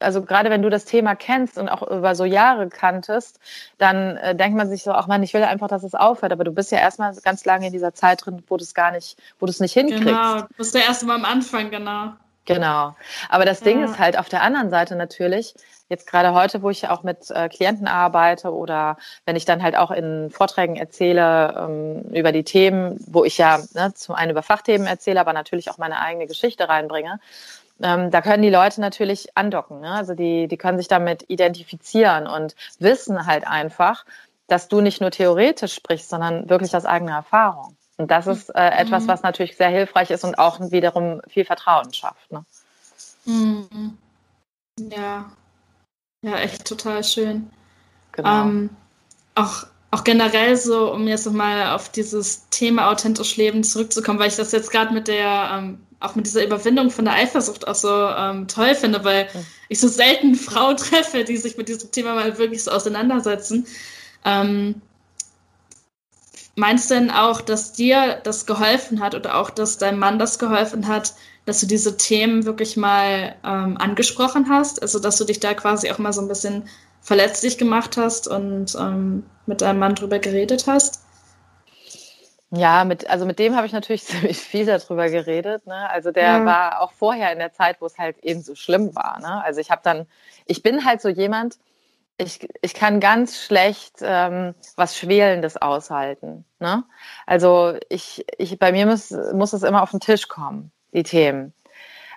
[0.00, 3.38] also gerade wenn du das Thema kennst und auch über so Jahre kanntest,
[3.78, 6.32] dann äh, denkt man sich so, ach man, ich will einfach, dass es aufhört.
[6.32, 8.90] Aber du bist ja erstmal ganz lange in dieser Zeit drin, wo du es gar
[8.90, 10.04] nicht, wo du es nicht hinkriegst.
[10.04, 12.12] Genau, du bist ja erst mal am Anfang, genau.
[12.46, 12.94] Genau.
[13.28, 15.54] Aber das Ding ist halt auf der anderen Seite natürlich,
[15.88, 19.76] jetzt gerade heute, wo ich auch mit äh, Klienten arbeite oder wenn ich dann halt
[19.76, 24.42] auch in Vorträgen erzähle ähm, über die Themen, wo ich ja ne, zum einen über
[24.42, 27.20] Fachthemen erzähle, aber natürlich auch meine eigene Geschichte reinbringe,
[27.82, 29.80] ähm, da können die Leute natürlich andocken.
[29.80, 29.90] Ne?
[29.90, 34.04] Also die, die können sich damit identifizieren und wissen halt einfach,
[34.48, 37.76] dass du nicht nur theoretisch sprichst, sondern wirklich aus eigener Erfahrung.
[37.98, 39.08] Und das ist äh, etwas, mhm.
[39.08, 42.30] was natürlich sehr hilfreich ist und auch wiederum viel Vertrauen schafft.
[42.30, 42.44] Ne?
[43.24, 43.98] Mhm.
[44.78, 45.26] Ja,
[46.26, 47.48] ja, echt total schön.
[48.12, 48.42] Genau.
[48.42, 48.70] Ähm,
[49.36, 54.36] auch, auch generell so, um jetzt nochmal auf dieses Thema authentisch Leben zurückzukommen, weil ich
[54.36, 58.08] das jetzt gerade mit der, ähm, auch mit dieser Überwindung von der Eifersucht auch so
[58.08, 59.46] ähm, toll finde, weil mhm.
[59.68, 63.64] ich so selten Frauen treffe, die sich mit diesem Thema mal wirklich so auseinandersetzen.
[64.24, 64.82] Ähm,
[66.56, 70.40] meinst du denn auch, dass dir das geholfen hat oder auch, dass dein Mann das
[70.40, 71.14] geholfen hat,
[71.46, 75.90] dass du diese Themen wirklich mal ähm, angesprochen hast, also dass du dich da quasi
[75.90, 76.68] auch mal so ein bisschen
[77.00, 81.02] verletzlich gemacht hast und ähm, mit deinem Mann drüber geredet hast?
[82.50, 85.66] Ja, mit, also mit dem habe ich natürlich ziemlich viel darüber geredet.
[85.66, 85.88] Ne?
[85.90, 86.44] Also der ja.
[86.44, 89.20] war auch vorher in der Zeit, wo es halt eben so schlimm war.
[89.20, 89.42] Ne?
[89.44, 90.06] Also ich habe dann,
[90.46, 91.58] ich bin halt so jemand,
[92.18, 96.44] ich, ich kann ganz schlecht ähm, was Schwelendes aushalten.
[96.60, 96.84] Ne?
[97.26, 101.52] Also ich, ich, bei mir muss, muss es immer auf den Tisch kommen, die Themen.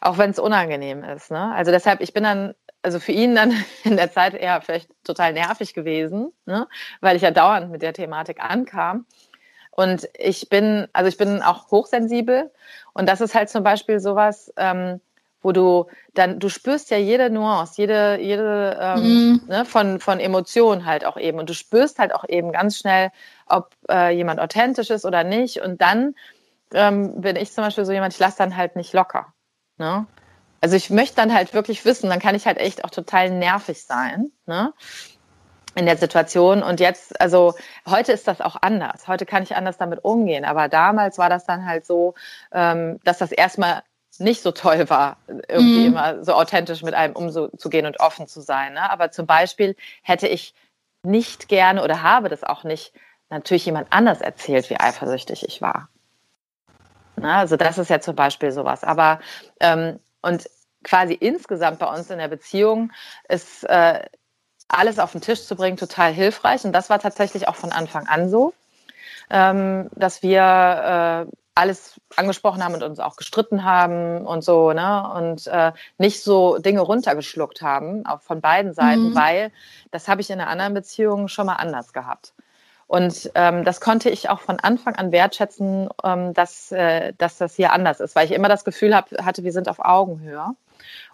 [0.01, 1.29] Auch wenn es unangenehm ist.
[1.29, 1.53] Ne?
[1.53, 5.33] Also deshalb, ich bin dann, also für ihn dann in der Zeit eher vielleicht total
[5.33, 6.67] nervig gewesen, ne?
[7.01, 9.05] weil ich ja dauernd mit der Thematik ankam.
[9.71, 12.51] Und ich bin, also ich bin auch hochsensibel.
[12.93, 14.99] Und das ist halt zum Beispiel sowas, ähm,
[15.41, 19.41] wo du dann, du spürst ja jede Nuance, jede, jede ähm, mhm.
[19.47, 21.39] ne, von, von Emotionen halt auch eben.
[21.39, 23.11] Und du spürst halt auch eben ganz schnell,
[23.45, 25.61] ob äh, jemand authentisch ist oder nicht.
[25.61, 26.13] Und dann
[26.73, 29.33] ähm, bin ich zum Beispiel so jemand, ich lasse dann halt nicht locker.
[29.77, 30.05] Ne?
[30.61, 33.83] Also ich möchte dann halt wirklich wissen, dann kann ich halt echt auch total nervig
[33.83, 34.31] sein.
[34.45, 34.73] Ne?
[35.75, 36.63] in der Situation.
[36.63, 37.53] Und jetzt, also
[37.87, 39.07] heute ist das auch anders.
[39.07, 40.45] Heute kann ich anders damit umgehen.
[40.45, 42.15] Aber damals war das dann halt so,
[42.51, 43.83] ähm, dass das erstmal
[44.17, 45.85] nicht so toll war, irgendwie mhm.
[45.87, 48.73] immer so authentisch mit einem umzugehen und offen zu sein.
[48.73, 48.91] Ne?
[48.91, 50.53] Aber zum Beispiel hätte ich
[51.03, 52.91] nicht gerne oder habe das auch nicht
[53.29, 55.87] natürlich jemand anders erzählt, wie eifersüchtig ich war.
[57.19, 57.33] Ne?
[57.33, 58.83] Also das ist ja zum Beispiel sowas.
[58.83, 59.19] Aber
[59.59, 60.49] ähm, und
[60.83, 62.91] quasi insgesamt bei uns in der Beziehung
[63.27, 64.01] ist äh,
[64.67, 66.63] alles auf den Tisch zu bringen total hilfreich.
[66.63, 68.53] Und das war tatsächlich auch von Anfang an so,
[69.29, 75.11] ähm, dass wir äh, alles angesprochen haben und uns auch gestritten haben und so, ne?
[75.13, 79.15] Und äh, nicht so Dinge runtergeschluckt haben, auch von beiden Seiten, mhm.
[79.15, 79.51] weil
[79.91, 82.33] das habe ich in einer anderen Beziehung schon mal anders gehabt.
[82.89, 87.55] Und ähm, das konnte ich auch von Anfang an wertschätzen, ähm, dass, äh, dass das
[87.55, 90.55] hier anders ist, weil ich immer das Gefühl hab, hatte, wir sind auf Augenhöhe.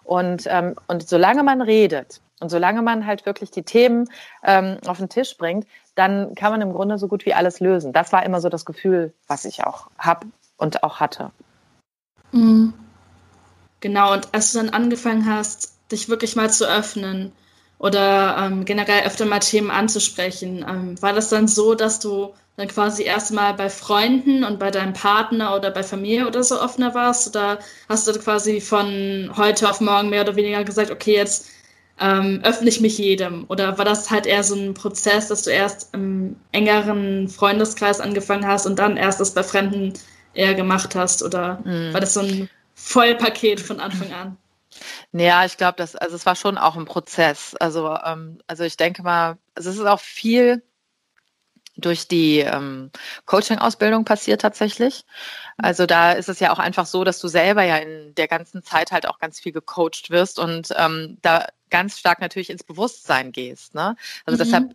[0.02, 4.08] Und, ähm, und solange man redet und solange man halt wirklich die Themen
[4.42, 7.92] ähm, auf den Tisch bringt, dann kann man im Grunde so gut wie alles lösen.
[7.92, 11.30] Das war immer so das Gefühl, was ich auch habe und auch hatte.
[12.32, 12.72] Mhm.
[13.80, 17.32] Genau, und als du dann angefangen hast, dich wirklich mal zu öffnen
[17.78, 22.68] oder ähm, generell öfter mal Themen anzusprechen, ähm, war das dann so, dass du dann
[22.68, 27.28] quasi erstmal bei Freunden und bei deinem Partner oder bei Familie oder so offener warst?
[27.28, 27.58] Oder
[27.88, 31.50] hast du quasi von heute auf morgen mehr oder weniger gesagt, okay, jetzt
[32.00, 33.44] ähm, öffne ich mich jedem?
[33.48, 38.46] Oder war das halt eher so ein Prozess, dass du erst im engeren Freundeskreis angefangen
[38.46, 39.92] hast und dann erst das bei Fremden
[40.32, 41.22] eher gemacht hast?
[41.22, 41.92] Oder mhm.
[41.92, 44.36] war das so ein Vollpaket von Anfang an?
[45.12, 47.54] Ja, ich glaube, das, also es war schon auch ein Prozess.
[47.56, 50.62] Also, ähm, also ich denke mal, also es ist auch viel
[51.76, 52.90] durch die ähm,
[53.26, 55.04] Coaching-Ausbildung passiert tatsächlich.
[55.58, 58.62] Also da ist es ja auch einfach so, dass du selber ja in der ganzen
[58.62, 63.32] Zeit halt auch ganz viel gecoacht wirst und ähm, da ganz stark natürlich ins Bewusstsein
[63.32, 63.74] gehst.
[63.74, 63.96] Ne?
[64.24, 64.38] Also mhm.
[64.38, 64.74] deshalb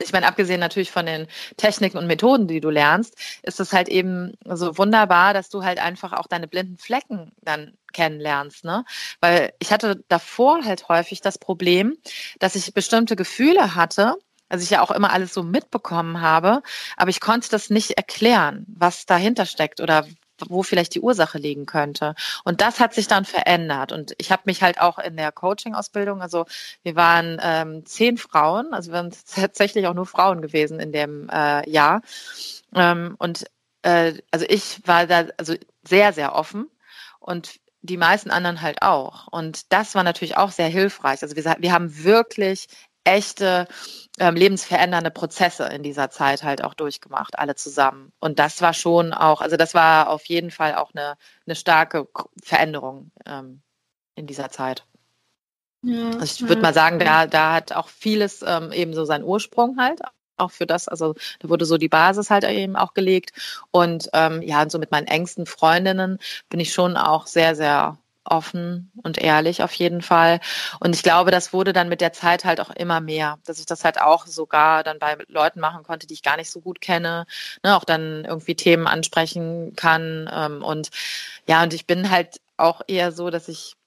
[0.00, 3.88] ich meine, abgesehen natürlich von den Techniken und Methoden, die du lernst, ist es halt
[3.88, 8.84] eben so wunderbar, dass du halt einfach auch deine blinden Flecken dann kennenlernst, ne?
[9.20, 11.96] Weil ich hatte davor halt häufig das Problem,
[12.38, 14.16] dass ich bestimmte Gefühle hatte,
[14.48, 16.62] also ich ja auch immer alles so mitbekommen habe,
[16.96, 20.06] aber ich konnte das nicht erklären, was dahinter steckt oder
[20.46, 22.14] wo vielleicht die Ursache liegen könnte.
[22.44, 23.92] Und das hat sich dann verändert.
[23.92, 26.46] Und ich habe mich halt auch in der Coaching-Ausbildung, also
[26.82, 31.28] wir waren ähm, zehn Frauen, also wir sind tatsächlich auch nur Frauen gewesen in dem
[31.28, 32.02] äh, Jahr.
[32.74, 33.46] Ähm, und
[33.82, 36.70] äh, also ich war da also sehr, sehr offen
[37.20, 39.28] und die meisten anderen halt auch.
[39.28, 41.22] Und das war natürlich auch sehr hilfreich.
[41.22, 42.66] Also wir, wir haben wirklich
[43.04, 43.66] echte
[44.18, 48.12] ähm, lebensverändernde Prozesse in dieser Zeit halt auch durchgemacht, alle zusammen.
[48.20, 52.08] Und das war schon auch, also das war auf jeden Fall auch eine, eine starke
[52.42, 53.62] Veränderung ähm,
[54.14, 54.84] in dieser Zeit.
[55.82, 59.24] Ja, also ich würde mal sagen, da, da hat auch vieles ähm, eben so seinen
[59.24, 60.00] Ursprung halt
[60.38, 63.32] auch für das, also da wurde so die Basis halt eben auch gelegt.
[63.70, 67.98] Und ähm, ja, und so mit meinen engsten Freundinnen bin ich schon auch sehr, sehr
[68.30, 70.40] offen und ehrlich auf jeden Fall.
[70.80, 73.66] Und ich glaube, das wurde dann mit der Zeit halt auch immer mehr, dass ich
[73.66, 76.80] das halt auch sogar dann bei Leuten machen konnte, die ich gar nicht so gut
[76.80, 77.26] kenne,
[77.64, 80.28] ne, auch dann irgendwie Themen ansprechen kann.
[80.32, 80.90] Ähm, und
[81.46, 83.77] ja, und ich bin halt auch eher so, dass ich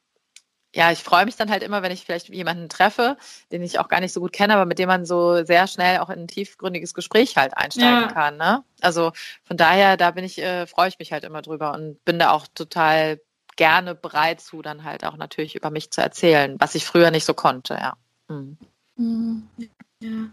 [0.74, 3.18] ja, ich freue mich dann halt immer, wenn ich vielleicht jemanden treffe,
[3.52, 6.00] den ich auch gar nicht so gut kenne, aber mit dem man so sehr schnell
[6.00, 8.08] auch in ein tiefgründiges Gespräch halt einsteigen ja.
[8.08, 8.38] kann.
[8.38, 8.64] Ne?
[8.80, 9.12] Also
[9.44, 12.32] von daher, da bin ich, äh, freue ich mich halt immer drüber und bin da
[12.32, 13.20] auch total
[13.58, 17.26] gerne bereit zu, dann halt auch natürlich über mich zu erzählen, was ich früher nicht
[17.26, 17.94] so konnte, ja.
[18.30, 18.58] Mhm.
[18.96, 19.48] mhm.
[20.00, 20.30] Ja.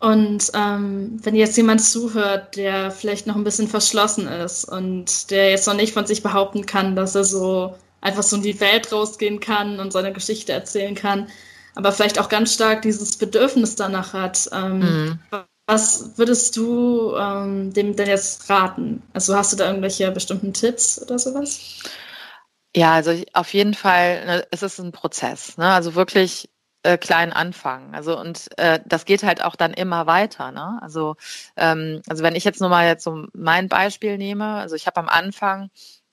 [0.00, 5.50] Und ähm, wenn jetzt jemand zuhört, der vielleicht noch ein bisschen verschlossen ist und der
[5.50, 8.92] jetzt noch nicht von sich behaupten kann, dass er so einfach so in die Welt
[8.92, 11.28] rausgehen kann und seine Geschichte erzählen kann,
[11.74, 15.18] aber vielleicht auch ganz stark dieses Bedürfnis danach hat, ähm, mhm.
[15.66, 19.02] was würdest du ähm, dem denn jetzt raten?
[19.12, 21.82] Also hast du da irgendwelche bestimmten Tipps oder sowas?
[22.76, 25.56] Ja, also auf jeden Fall, ne, es ist ein Prozess.
[25.56, 25.72] Ne?
[25.72, 26.50] Also wirklich
[26.82, 27.94] äh, klein anfangen.
[27.94, 30.52] Also und äh, das geht halt auch dann immer weiter.
[30.52, 30.78] Ne?
[30.82, 31.16] Also
[31.56, 34.98] ähm, also wenn ich jetzt nur mal jetzt so mein Beispiel nehme, also ich habe
[34.98, 35.70] am Anfang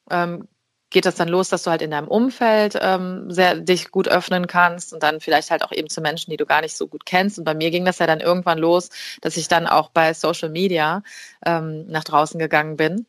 [0.10, 0.47] ähm,
[0.91, 4.45] geht das dann los, dass du halt in deinem Umfeld ähm, sehr dich gut öffnen
[4.45, 7.06] kannst und dann vielleicht halt auch eben zu Menschen, die du gar nicht so gut
[7.06, 7.39] kennst.
[7.39, 8.89] Und bei mir ging das ja dann irgendwann los,
[9.21, 11.01] dass ich dann auch bei Social Media
[11.45, 13.08] ähm, nach draußen gegangen bin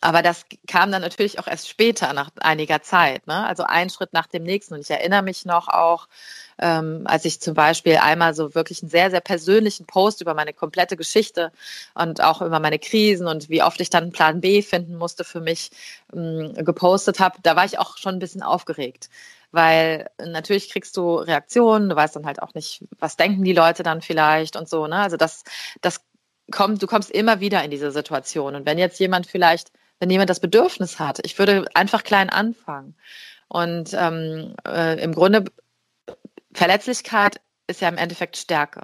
[0.00, 3.26] aber das kam dann natürlich auch erst später, nach einiger Zeit.
[3.26, 3.46] Ne?
[3.46, 4.74] Also ein Schritt nach dem nächsten.
[4.74, 6.08] Und ich erinnere mich noch auch,
[6.58, 10.52] ähm, als ich zum Beispiel einmal so wirklich einen sehr, sehr persönlichen Post über meine
[10.52, 11.50] komplette Geschichte
[11.94, 15.24] und auch über meine Krisen und wie oft ich dann einen Plan B finden musste
[15.24, 15.70] für mich
[16.14, 17.38] ähm, gepostet habe.
[17.42, 19.08] Da war ich auch schon ein bisschen aufgeregt
[19.52, 23.82] weil natürlich kriegst du Reaktionen, du weißt dann halt auch nicht, was denken die Leute
[23.82, 24.86] dann vielleicht und so.
[24.86, 24.96] Ne?
[24.96, 25.44] Also das,
[25.80, 26.02] das
[26.50, 28.54] kommt, du kommst immer wieder in diese Situation.
[28.54, 32.96] Und wenn jetzt jemand vielleicht, wenn jemand das Bedürfnis hat, ich würde einfach klein anfangen.
[33.48, 35.44] Und ähm, äh, im Grunde,
[36.52, 38.82] Verletzlichkeit ist ja im Endeffekt Stärke.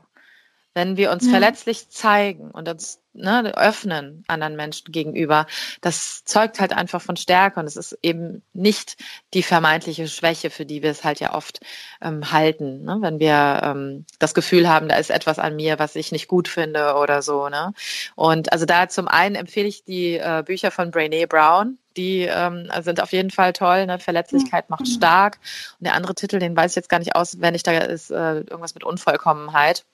[0.75, 1.31] Wenn wir uns ja.
[1.31, 5.47] verletzlich zeigen und uns ne, öffnen anderen Menschen gegenüber,
[5.81, 8.97] das zeugt halt einfach von Stärke und es ist eben nicht
[9.35, 11.61] die vermeintliche Schwäche, für die wir es halt ja oft
[12.01, 12.99] ähm, halten, ne?
[13.01, 16.49] wenn wir ähm, das Gefühl haben, da ist etwas an mir, was ich nicht gut
[16.49, 17.49] finde oder so.
[17.49, 17.73] Ne?
[18.15, 22.71] Und also da zum einen empfehle ich die äh, Bücher von Brene Brown, die ähm,
[22.81, 23.87] sind auf jeden Fall toll.
[23.87, 23.99] Ne?
[23.99, 24.93] Verletzlichkeit macht mhm.
[24.93, 25.39] stark.
[25.79, 28.75] Und der andere Titel, den weiß ich jetzt gar nicht auswendig, da ist äh, irgendwas
[28.75, 29.85] mit Unvollkommenheit.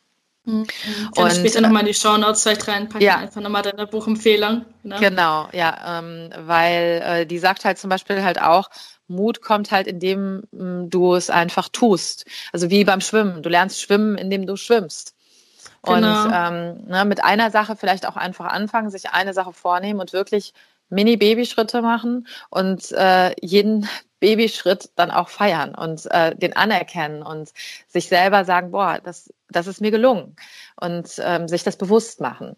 [0.49, 0.67] Mhm.
[1.15, 3.19] Kann und später nochmal in die Show Notes vielleicht reinpacken, ja.
[3.19, 4.65] einfach nochmal deine Buchempfehlung.
[4.83, 8.71] Genau, genau ja, ähm, weil äh, die sagt halt zum Beispiel halt auch,
[9.09, 12.25] Mut kommt halt, indem m, du es einfach tust.
[12.53, 13.43] Also wie beim Schwimmen.
[13.43, 15.15] Du lernst schwimmen, indem du schwimmst.
[15.83, 16.25] Genau.
[16.25, 20.13] Und ähm, ne, mit einer Sache vielleicht auch einfach anfangen, sich eine Sache vornehmen und
[20.13, 20.55] wirklich
[20.91, 23.89] Mini-Babyschritte machen und äh, jeden
[24.21, 27.51] Babyschritt dann auch feiern und äh, den anerkennen und
[27.87, 30.37] sich selber sagen, boah, das, das ist mir gelungen
[30.81, 32.57] und ähm, sich das bewusst machen.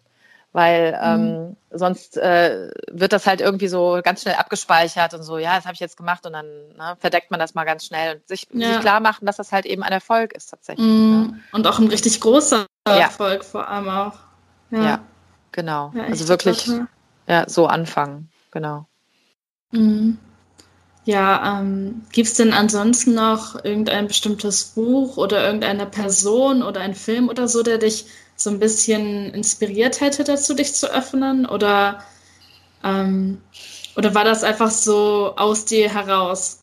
[0.53, 1.57] Weil ähm, mhm.
[1.69, 5.75] sonst äh, wird das halt irgendwie so ganz schnell abgespeichert und so, ja, das habe
[5.75, 6.45] ich jetzt gemacht und dann
[6.77, 8.73] ne, verdeckt man das mal ganz schnell und sich, ja.
[8.73, 10.85] sich klar machen, dass das halt eben ein Erfolg ist tatsächlich.
[10.85, 11.31] Mhm.
[11.31, 11.39] Ne?
[11.53, 12.97] Und auch ein richtig großer ja.
[12.97, 14.15] Erfolg vor allem auch.
[14.71, 14.99] Ja, ja
[15.53, 15.93] genau.
[15.95, 16.69] also wirklich
[17.31, 18.87] ja, so anfangen, genau.
[19.71, 20.17] Mhm.
[21.05, 26.93] Ja, ähm, gibt es denn ansonsten noch irgendein bestimmtes Buch oder irgendeine Person oder ein
[26.93, 31.45] Film oder so, der dich so ein bisschen inspiriert hätte dazu, dich zu öffnen?
[31.45, 32.03] Oder,
[32.83, 33.41] ähm,
[33.95, 36.59] oder war das einfach so aus dir heraus?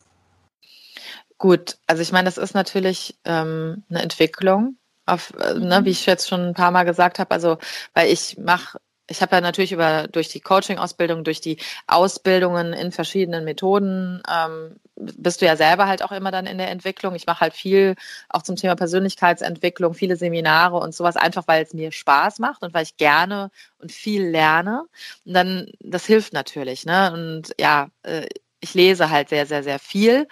[1.39, 4.77] Gut, also ich meine, das ist natürlich ähm, eine Entwicklung,
[5.07, 5.93] auf, äh, ne, wie mhm.
[5.93, 7.31] ich jetzt schon ein paar Mal gesagt habe.
[7.31, 7.57] Also,
[7.93, 12.91] weil ich mache ich habe ja natürlich über durch die Coaching-Ausbildung, durch die Ausbildungen in
[12.91, 17.15] verschiedenen Methoden, ähm, bist du ja selber halt auch immer dann in der Entwicklung.
[17.15, 17.95] Ich mache halt viel
[18.27, 22.73] auch zum Thema Persönlichkeitsentwicklung, viele Seminare und sowas, einfach weil es mir Spaß macht und
[22.73, 24.83] weil ich gerne und viel lerne.
[25.25, 27.11] Und dann, das hilft natürlich, ne?
[27.13, 28.27] Und ja, äh,
[28.59, 30.27] ich lese halt sehr, sehr, sehr viel.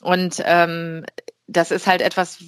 [0.00, 1.04] Und ähm,
[1.46, 2.38] das ist halt etwas,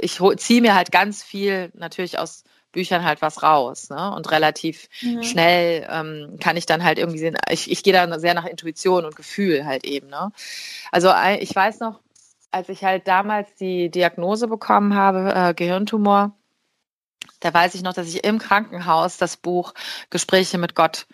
[0.00, 3.88] ich ziehe mir halt ganz viel natürlich aus Büchern halt was raus.
[3.88, 4.14] Ne?
[4.14, 5.22] Und relativ ja.
[5.22, 9.06] schnell ähm, kann ich dann halt irgendwie sehen, ich, ich gehe da sehr nach Intuition
[9.06, 10.08] und Gefühl halt eben.
[10.08, 10.30] Ne?
[10.92, 12.00] Also ich weiß noch,
[12.50, 16.36] als ich halt damals die Diagnose bekommen habe, äh, Gehirntumor,
[17.40, 19.74] da weiß ich noch, dass ich im Krankenhaus das Buch
[20.10, 21.06] Gespräche mit Gott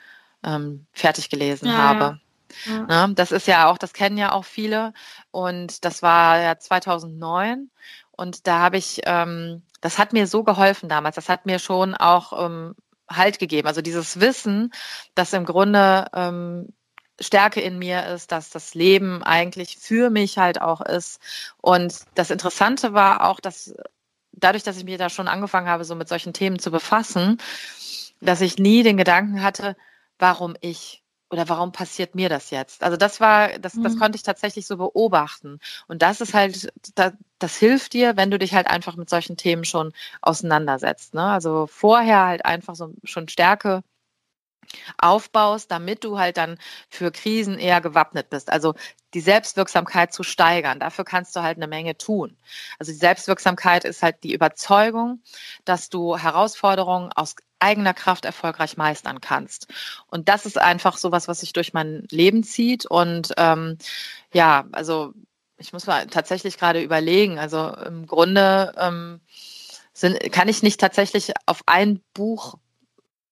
[0.45, 2.21] ähm, fertig gelesen ja, habe.
[2.67, 3.07] Ja.
[3.07, 3.15] Ne?
[3.15, 4.93] Das ist ja auch, das kennen ja auch viele.
[5.31, 7.71] Und das war ja 2009.
[8.13, 11.17] Und da habe ich ähm, das hat mir so geholfen damals.
[11.17, 12.75] Das hat mir schon auch ähm,
[13.11, 13.67] Halt gegeben.
[13.67, 14.73] Also dieses Wissen,
[15.17, 16.69] dass im Grunde ähm,
[17.19, 21.21] Stärke in mir ist, dass das Leben eigentlich für mich halt auch ist.
[21.61, 23.75] Und das Interessante war auch, dass
[24.33, 27.39] dadurch, dass ich mich da schon angefangen habe, so mit solchen Themen zu befassen,
[28.21, 29.77] dass ich nie den Gedanken hatte,
[30.19, 31.03] warum ich?
[31.31, 32.83] Oder warum passiert mir das jetzt?
[32.83, 33.99] Also das war, das, das mhm.
[33.99, 35.61] konnte ich tatsächlich so beobachten.
[35.87, 39.37] Und das ist halt, das, das hilft dir, wenn du dich halt einfach mit solchen
[39.37, 41.15] Themen schon auseinandersetzt.
[41.15, 41.23] Ne?
[41.23, 43.83] Also vorher halt einfach so schon Stärke
[44.99, 48.51] aufbaust, damit du halt dann für Krisen eher gewappnet bist.
[48.51, 48.75] Also
[49.15, 50.79] die Selbstwirksamkeit zu steigern.
[50.79, 52.37] Dafür kannst du halt eine Menge tun.
[52.79, 55.23] Also die Selbstwirksamkeit ist halt die Überzeugung,
[55.65, 59.69] dass du Herausforderungen aus eigener Kraft erfolgreich meistern kannst.
[60.07, 62.87] Und das ist einfach so was, was sich durch mein Leben zieht.
[62.87, 63.77] Und ähm,
[64.33, 65.13] ja, also
[65.59, 67.39] ich muss mal tatsächlich gerade überlegen.
[67.39, 69.21] Also im Grunde ähm,
[69.93, 72.55] sind, kann ich nicht tatsächlich auf ein Buch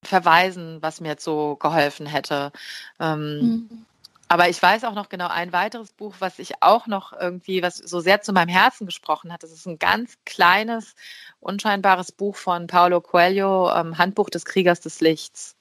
[0.02, 2.52] verweisen, was mir jetzt so geholfen hätte.
[3.00, 3.86] Ähm, mhm.
[4.28, 7.76] aber ich weiß auch noch genau ein weiteres Buch, was ich auch noch irgendwie, was
[7.76, 9.42] so sehr zu meinem Herzen gesprochen hat.
[9.42, 10.94] Das ist ein ganz kleines,
[11.40, 15.56] unscheinbares Buch von Paulo Coelho, ähm, Handbuch des Kriegers des Lichts.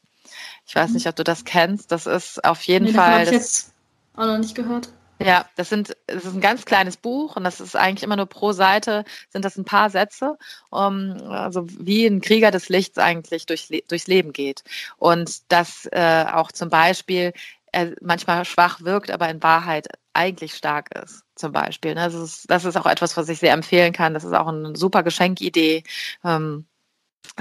[0.66, 1.92] Ich weiß nicht, ob du das kennst.
[1.92, 3.12] Das ist auf jeden nee, Fall.
[3.14, 3.72] Habe ich jetzt
[4.16, 4.90] auch noch nicht gehört.
[5.20, 8.28] Ja, das sind, das ist ein ganz kleines Buch und das ist eigentlich immer nur
[8.28, 10.38] pro Seite, sind das ein paar Sätze,
[10.70, 14.64] um, also wie ein Krieger des Lichts eigentlich durch, durchs Leben geht.
[14.98, 17.34] Und das äh, auch zum Beispiel
[17.72, 21.96] er manchmal schwach wirkt, aber in Wahrheit eigentlich stark ist, zum Beispiel.
[21.96, 24.14] Das ist, das ist auch etwas, was ich sehr empfehlen kann.
[24.14, 25.84] Das ist auch eine super Geschenkidee.
[26.24, 26.77] Ähm, äh,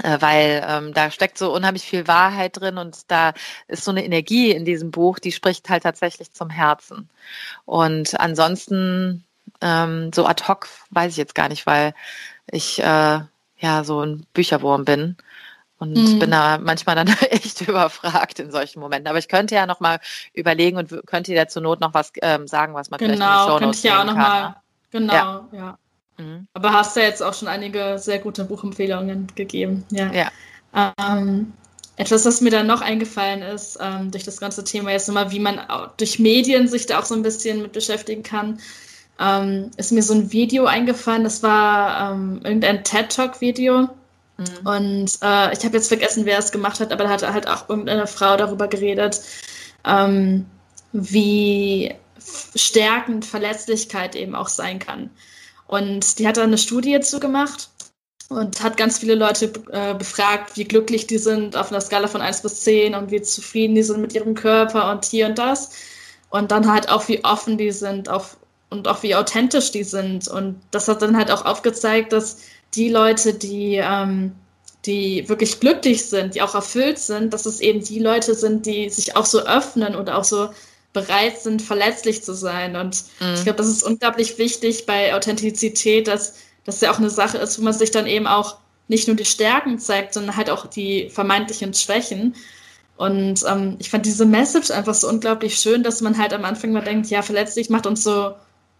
[0.03, 3.33] weil ähm, da steckt so unheimlich viel Wahrheit drin und da
[3.67, 7.09] ist so eine Energie in diesem Buch, die spricht halt tatsächlich zum Herzen.
[7.65, 9.23] Und ansonsten
[9.61, 11.93] ähm, so ad hoc weiß ich jetzt gar nicht, weil
[12.51, 13.19] ich äh,
[13.59, 15.17] ja so ein Bücherwurm bin
[15.79, 16.19] und mhm.
[16.19, 19.07] bin da manchmal dann echt überfragt in solchen Momenten.
[19.07, 19.99] Aber ich könnte ja noch mal
[20.33, 23.27] überlegen und könnte dir zur Not noch was ähm, sagen, was man genau, vielleicht in
[23.27, 24.21] die Show könnte ich ja auch noch kann.
[24.21, 24.55] mal.
[24.91, 25.47] Genau, ja.
[25.51, 25.77] ja.
[26.17, 26.47] Mhm.
[26.53, 29.85] Aber hast du ja jetzt auch schon einige sehr gute Buchempfehlungen gegeben.
[29.91, 30.11] Ja.
[30.11, 30.31] ja.
[30.99, 31.53] Ähm,
[31.95, 35.39] etwas, was mir dann noch eingefallen ist, ähm, durch das ganze Thema jetzt nochmal, wie
[35.39, 35.59] man
[35.97, 38.59] durch Medien sich da auch so ein bisschen mit beschäftigen kann,
[39.19, 43.89] ähm, ist mir so ein Video eingefallen, das war ähm, irgendein TED-Talk-Video.
[44.37, 44.67] Mhm.
[44.67, 47.67] Und äh, ich habe jetzt vergessen, wer es gemacht hat, aber da hat halt auch
[47.67, 49.21] irgendeine Frau darüber geredet,
[49.83, 50.45] ähm,
[50.93, 51.95] wie
[52.55, 55.09] stärkend Verletzlichkeit eben auch sein kann.
[55.67, 57.69] Und die hat da eine Studie zu gemacht
[58.29, 62.21] und hat ganz viele Leute äh, befragt, wie glücklich die sind auf einer Skala von
[62.21, 65.71] 1 bis 10 und wie zufrieden die sind mit ihrem Körper und hier und das.
[66.29, 68.37] Und dann halt auch, wie offen die sind auf,
[68.69, 70.27] und auch wie authentisch die sind.
[70.27, 72.39] Und das hat dann halt auch aufgezeigt, dass
[72.73, 74.33] die Leute, die, ähm,
[74.85, 78.89] die wirklich glücklich sind, die auch erfüllt sind, dass es eben die Leute sind, die
[78.89, 80.49] sich auch so öffnen und auch so
[81.01, 82.75] bereit sind, verletzlich zu sein.
[82.75, 83.35] Und mhm.
[83.35, 86.35] ich glaube, das ist unglaublich wichtig bei Authentizität, dass
[86.65, 89.25] das ja auch eine Sache ist, wo man sich dann eben auch nicht nur die
[89.25, 92.35] Stärken zeigt, sondern halt auch die vermeintlichen Schwächen.
[92.95, 96.71] Und ähm, ich fand diese Message einfach so unglaublich schön, dass man halt am Anfang
[96.71, 98.33] mal denkt, ja, verletzlich macht uns so,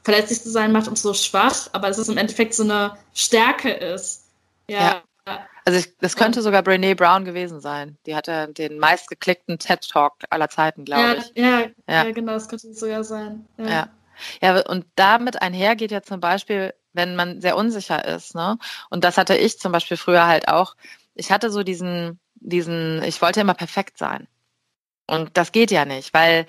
[0.04, 3.70] verletzlich zu sein macht uns so schwach, aber dass es im Endeffekt so eine Stärke
[3.70, 4.24] ist.
[4.70, 5.04] Ja.
[5.28, 5.48] ja.
[5.68, 7.98] Also ich, das könnte sogar Brene Brown gewesen sein.
[8.06, 11.32] Die hatte den meistgeklickten TED Talk aller Zeiten, glaube ja, ich.
[11.36, 13.46] Ja, ja, ja, genau, das könnte sogar sein.
[13.58, 13.68] Ja.
[13.68, 13.90] ja.
[14.42, 18.58] Ja, und damit einher geht ja zum Beispiel, wenn man sehr unsicher ist, ne?
[18.90, 20.78] Und das hatte ich zum Beispiel früher halt auch.
[21.16, 24.30] Ich hatte so diesen, diesen, ich wollte immer perfekt sein.
[25.06, 26.46] Und das geht ja nicht, weil,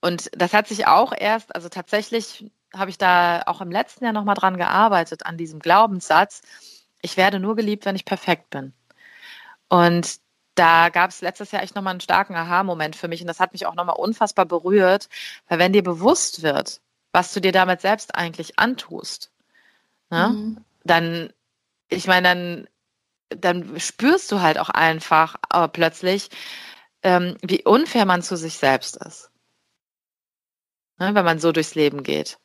[0.00, 4.12] und das hat sich auch erst, also tatsächlich habe ich da auch im letzten Jahr
[4.12, 6.42] nochmal dran gearbeitet, an diesem Glaubenssatz,
[7.02, 8.72] ich werde nur geliebt, wenn ich perfekt bin.
[9.68, 10.18] Und
[10.54, 13.52] da gab es letztes Jahr echt nochmal einen starken Aha-Moment für mich und das hat
[13.52, 15.08] mich auch nochmal unfassbar berührt,
[15.48, 16.80] weil wenn dir bewusst wird,
[17.12, 19.30] was du dir damit selbst eigentlich antust,
[20.10, 20.64] ne, mhm.
[20.84, 21.32] dann,
[21.88, 22.68] ich meine, dann,
[23.28, 26.30] dann spürst du halt auch einfach aber plötzlich,
[27.02, 29.30] ähm, wie unfair man zu sich selbst ist
[30.98, 32.38] ne, wenn man so durchs Leben geht.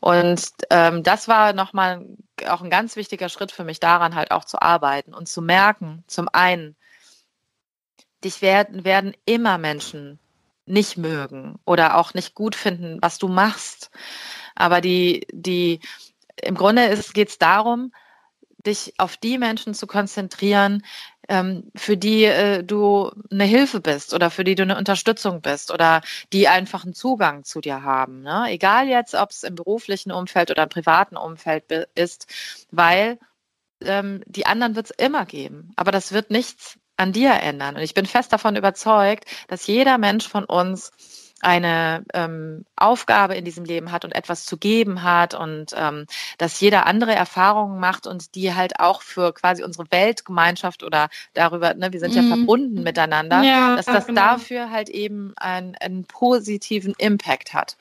[0.00, 2.06] Und ähm, das war nochmal
[2.48, 6.04] auch ein ganz wichtiger Schritt für mich daran, halt auch zu arbeiten und zu merken,
[6.06, 6.76] zum einen,
[8.24, 10.18] dich werden, werden immer Menschen
[10.66, 13.90] nicht mögen oder auch nicht gut finden, was du machst.
[14.54, 15.80] Aber die, die,
[16.42, 17.92] im Grunde geht es darum,
[18.66, 20.84] dich auf die Menschen zu konzentrieren,
[21.28, 25.70] ähm, für die äh, du eine Hilfe bist oder für die du eine Unterstützung bist
[25.70, 26.00] oder
[26.32, 28.22] die einfach einen Zugang zu dir haben.
[28.22, 28.46] Ne?
[28.48, 32.26] Egal jetzt, ob es im beruflichen Umfeld oder im privaten Umfeld ist,
[32.70, 33.18] weil
[33.82, 35.72] ähm, die anderen wird es immer geben.
[35.76, 37.76] Aber das wird nichts an dir ändern.
[37.76, 40.90] Und ich bin fest davon überzeugt, dass jeder Mensch von uns
[41.40, 46.06] eine ähm, Aufgabe in diesem Leben hat und etwas zu geben hat und ähm,
[46.38, 51.74] dass jeder andere Erfahrungen macht und die halt auch für quasi unsere Weltgemeinschaft oder darüber,
[51.74, 52.28] ne, wir sind ja mm.
[52.28, 54.20] verbunden miteinander, ja, dass das genau.
[54.20, 57.76] dafür halt eben einen, einen positiven Impact hat.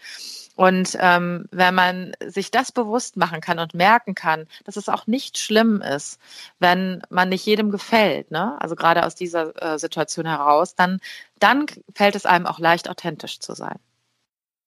[0.58, 5.06] Und ähm, wenn man sich das bewusst machen kann und merken kann, dass es auch
[5.06, 6.20] nicht schlimm ist,
[6.58, 8.60] wenn man nicht jedem gefällt, ne?
[8.60, 11.00] also gerade aus dieser äh, Situation heraus, dann,
[11.38, 13.78] dann fällt es einem auch leicht, authentisch zu sein.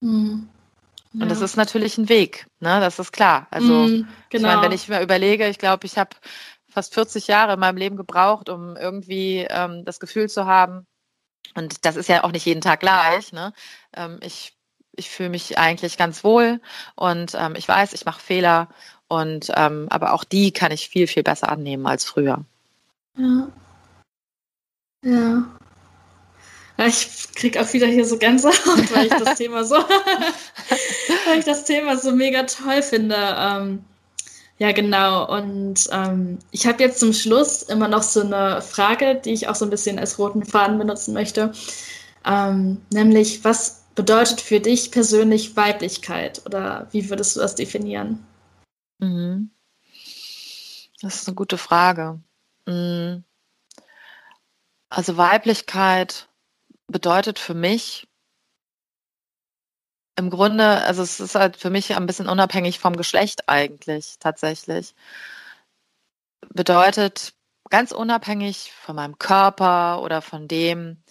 [0.01, 0.49] Mhm.
[1.13, 1.23] Ja.
[1.23, 2.79] Und das ist natürlich ein Weg, ne?
[2.81, 3.49] das ist klar.
[3.51, 4.49] Also mhm, genau.
[4.49, 6.11] ich meine, wenn ich mir überlege, ich glaube, ich habe
[6.69, 10.87] fast 40 Jahre in meinem Leben gebraucht, um irgendwie ähm, das Gefühl zu haben,
[11.57, 13.33] und das ist ja auch nicht jeden Tag gleich.
[13.33, 13.53] Ne?
[13.93, 14.57] Ähm, ich
[14.97, 16.61] ich fühle mich eigentlich ganz wohl
[16.95, 18.69] und ähm, ich weiß, ich mache Fehler
[19.09, 22.45] und ähm, aber auch die kann ich viel, viel besser annehmen als früher.
[23.17, 23.49] Ja.
[25.05, 25.60] Ja.
[26.87, 29.75] Ich kriege auch wieder hier so Gänsehaut, weil ich das Thema so,
[31.27, 33.17] weil ich das Thema so mega toll finde.
[33.17, 33.85] Ähm,
[34.59, 35.27] ja, genau.
[35.27, 39.55] Und ähm, ich habe jetzt zum Schluss immer noch so eine Frage, die ich auch
[39.55, 41.53] so ein bisschen als roten Faden benutzen möchte.
[42.27, 46.43] Ähm, nämlich, was bedeutet für dich persönlich Weiblichkeit?
[46.45, 48.25] Oder wie würdest du das definieren?
[48.99, 49.51] Mhm.
[51.01, 52.21] Das ist eine gute Frage.
[52.67, 53.25] Mhm.
[54.91, 56.29] Also Weiblichkeit
[56.91, 58.09] bedeutet für mich
[60.17, 64.95] im Grunde, also es ist halt für mich ein bisschen unabhängig vom Geschlecht eigentlich tatsächlich.
[66.51, 67.35] Bedeutet
[67.71, 71.03] ganz unabhängig von meinem Körper oder von dem,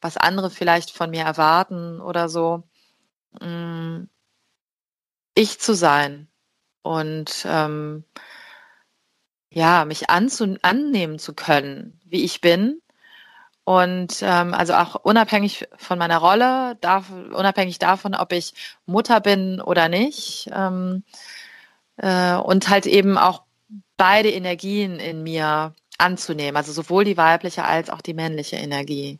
[0.00, 2.62] was andere vielleicht von mir erwarten oder so,
[3.40, 4.04] mm,
[5.34, 6.28] ich zu sein
[6.82, 8.04] und ähm,
[9.50, 12.80] ja, mich anzu annehmen zu können, wie ich bin
[13.64, 18.54] und ähm, also auch unabhängig von meiner Rolle, darf, unabhängig davon, ob ich
[18.84, 20.50] Mutter bin oder nicht.
[20.54, 21.02] Ähm,
[21.96, 23.42] äh, und halt eben auch
[23.96, 29.18] beide Energien in mir anzunehmen, also sowohl die weibliche als auch die männliche Energie.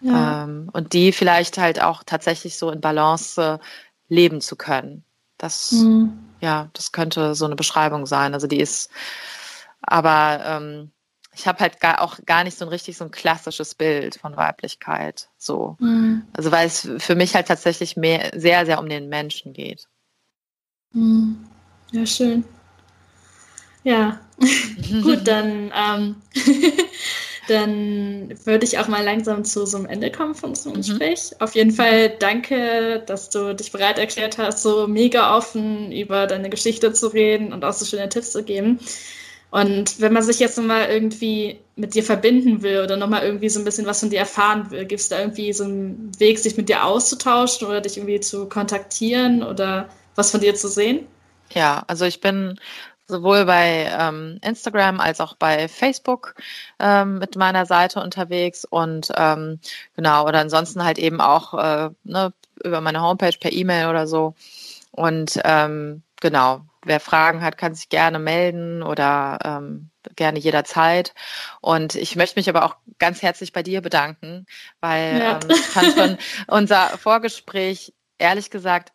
[0.00, 0.44] Ja.
[0.44, 3.58] Ähm, und die vielleicht halt auch tatsächlich so in Balance äh,
[4.08, 5.04] leben zu können.
[5.38, 6.18] Das, mhm.
[6.40, 8.34] ja, das könnte so eine Beschreibung sein.
[8.34, 8.90] Also die ist,
[9.80, 10.92] aber ähm,
[11.38, 14.36] ich habe halt gar, auch gar nicht so ein richtig so ein klassisches Bild von
[14.36, 15.28] Weiblichkeit.
[15.38, 15.76] So.
[15.78, 16.24] Mhm.
[16.32, 19.86] Also weil es für mich halt tatsächlich mehr, sehr, sehr um den Menschen geht.
[20.92, 21.46] Mhm.
[21.92, 22.44] Ja, schön.
[23.84, 24.20] Ja,
[25.02, 26.16] gut, dann, ähm,
[27.48, 30.78] dann würde ich auch mal langsam zu so einem Ende kommen von unserem mhm.
[30.78, 31.30] Gespräch.
[31.38, 36.50] Auf jeden Fall danke, dass du dich bereit erklärt hast, so mega offen über deine
[36.50, 38.80] Geschichte zu reden und auch so schöne Tipps zu geben.
[39.50, 43.58] Und wenn man sich jetzt nochmal irgendwie mit dir verbinden will oder nochmal irgendwie so
[43.58, 46.56] ein bisschen was von dir erfahren will, gibt es da irgendwie so einen Weg, sich
[46.56, 51.06] mit dir auszutauschen oder dich irgendwie zu kontaktieren oder was von dir zu sehen?
[51.54, 52.58] Ja, also ich bin
[53.06, 56.34] sowohl bei ähm, Instagram als auch bei Facebook
[56.78, 59.60] ähm, mit meiner Seite unterwegs und ähm,
[59.96, 64.34] genau, oder ansonsten halt eben auch äh, ne, über meine Homepage per E-Mail oder so.
[64.90, 71.14] Und ähm, genau, wer Fragen hat, kann sich gerne melden oder ähm, gerne jederzeit.
[71.60, 74.46] Und ich möchte mich aber auch ganz herzlich bei dir bedanken,
[74.80, 75.32] weil ja.
[75.42, 76.18] ähm, ich fand schon
[76.48, 78.92] unser Vorgespräch ehrlich gesagt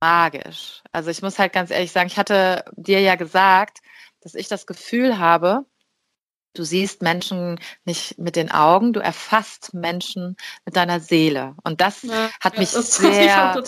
[0.00, 0.82] magisch.
[0.92, 3.78] Also ich muss halt ganz ehrlich sagen, ich hatte dir ja gesagt,
[4.20, 5.64] dass ich das Gefühl habe,
[6.54, 11.54] Du siehst Menschen nicht mit den Augen, du erfasst Menschen mit deiner Seele.
[11.64, 13.62] Und das ja, hat mich das sehr,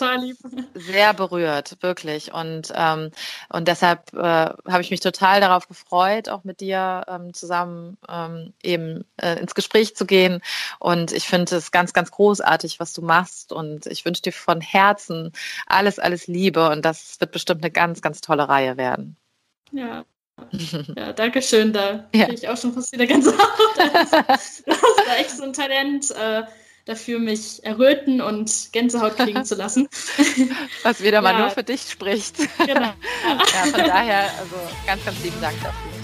[0.74, 2.32] sehr berührt, wirklich.
[2.32, 3.10] Und, ähm,
[3.48, 8.52] und deshalb äh, habe ich mich total darauf gefreut, auch mit dir ähm, zusammen ähm,
[8.62, 10.40] eben äh, ins Gespräch zu gehen.
[10.78, 13.52] Und ich finde es ganz, ganz großartig, was du machst.
[13.52, 15.32] Und ich wünsche dir von Herzen
[15.66, 16.70] alles, alles Liebe.
[16.70, 19.16] Und das wird bestimmt eine ganz, ganz tolle Reihe werden.
[19.72, 20.04] Ja,
[20.96, 21.72] ja, danke schön.
[21.72, 22.28] Da ja.
[22.28, 23.36] ich auch schon fast wieder ganz Haut.
[23.94, 24.16] Also,
[24.66, 26.42] du hast da echt so ein Talent äh,
[26.84, 29.88] dafür, mich erröten und Gänsehaut kriegen zu lassen.
[30.82, 31.20] Was wieder ja.
[31.22, 32.36] mal nur für dich spricht.
[32.58, 32.80] Genau.
[32.82, 34.56] ja, von daher, also
[34.86, 35.95] ganz, ganz lieben Dank dafür.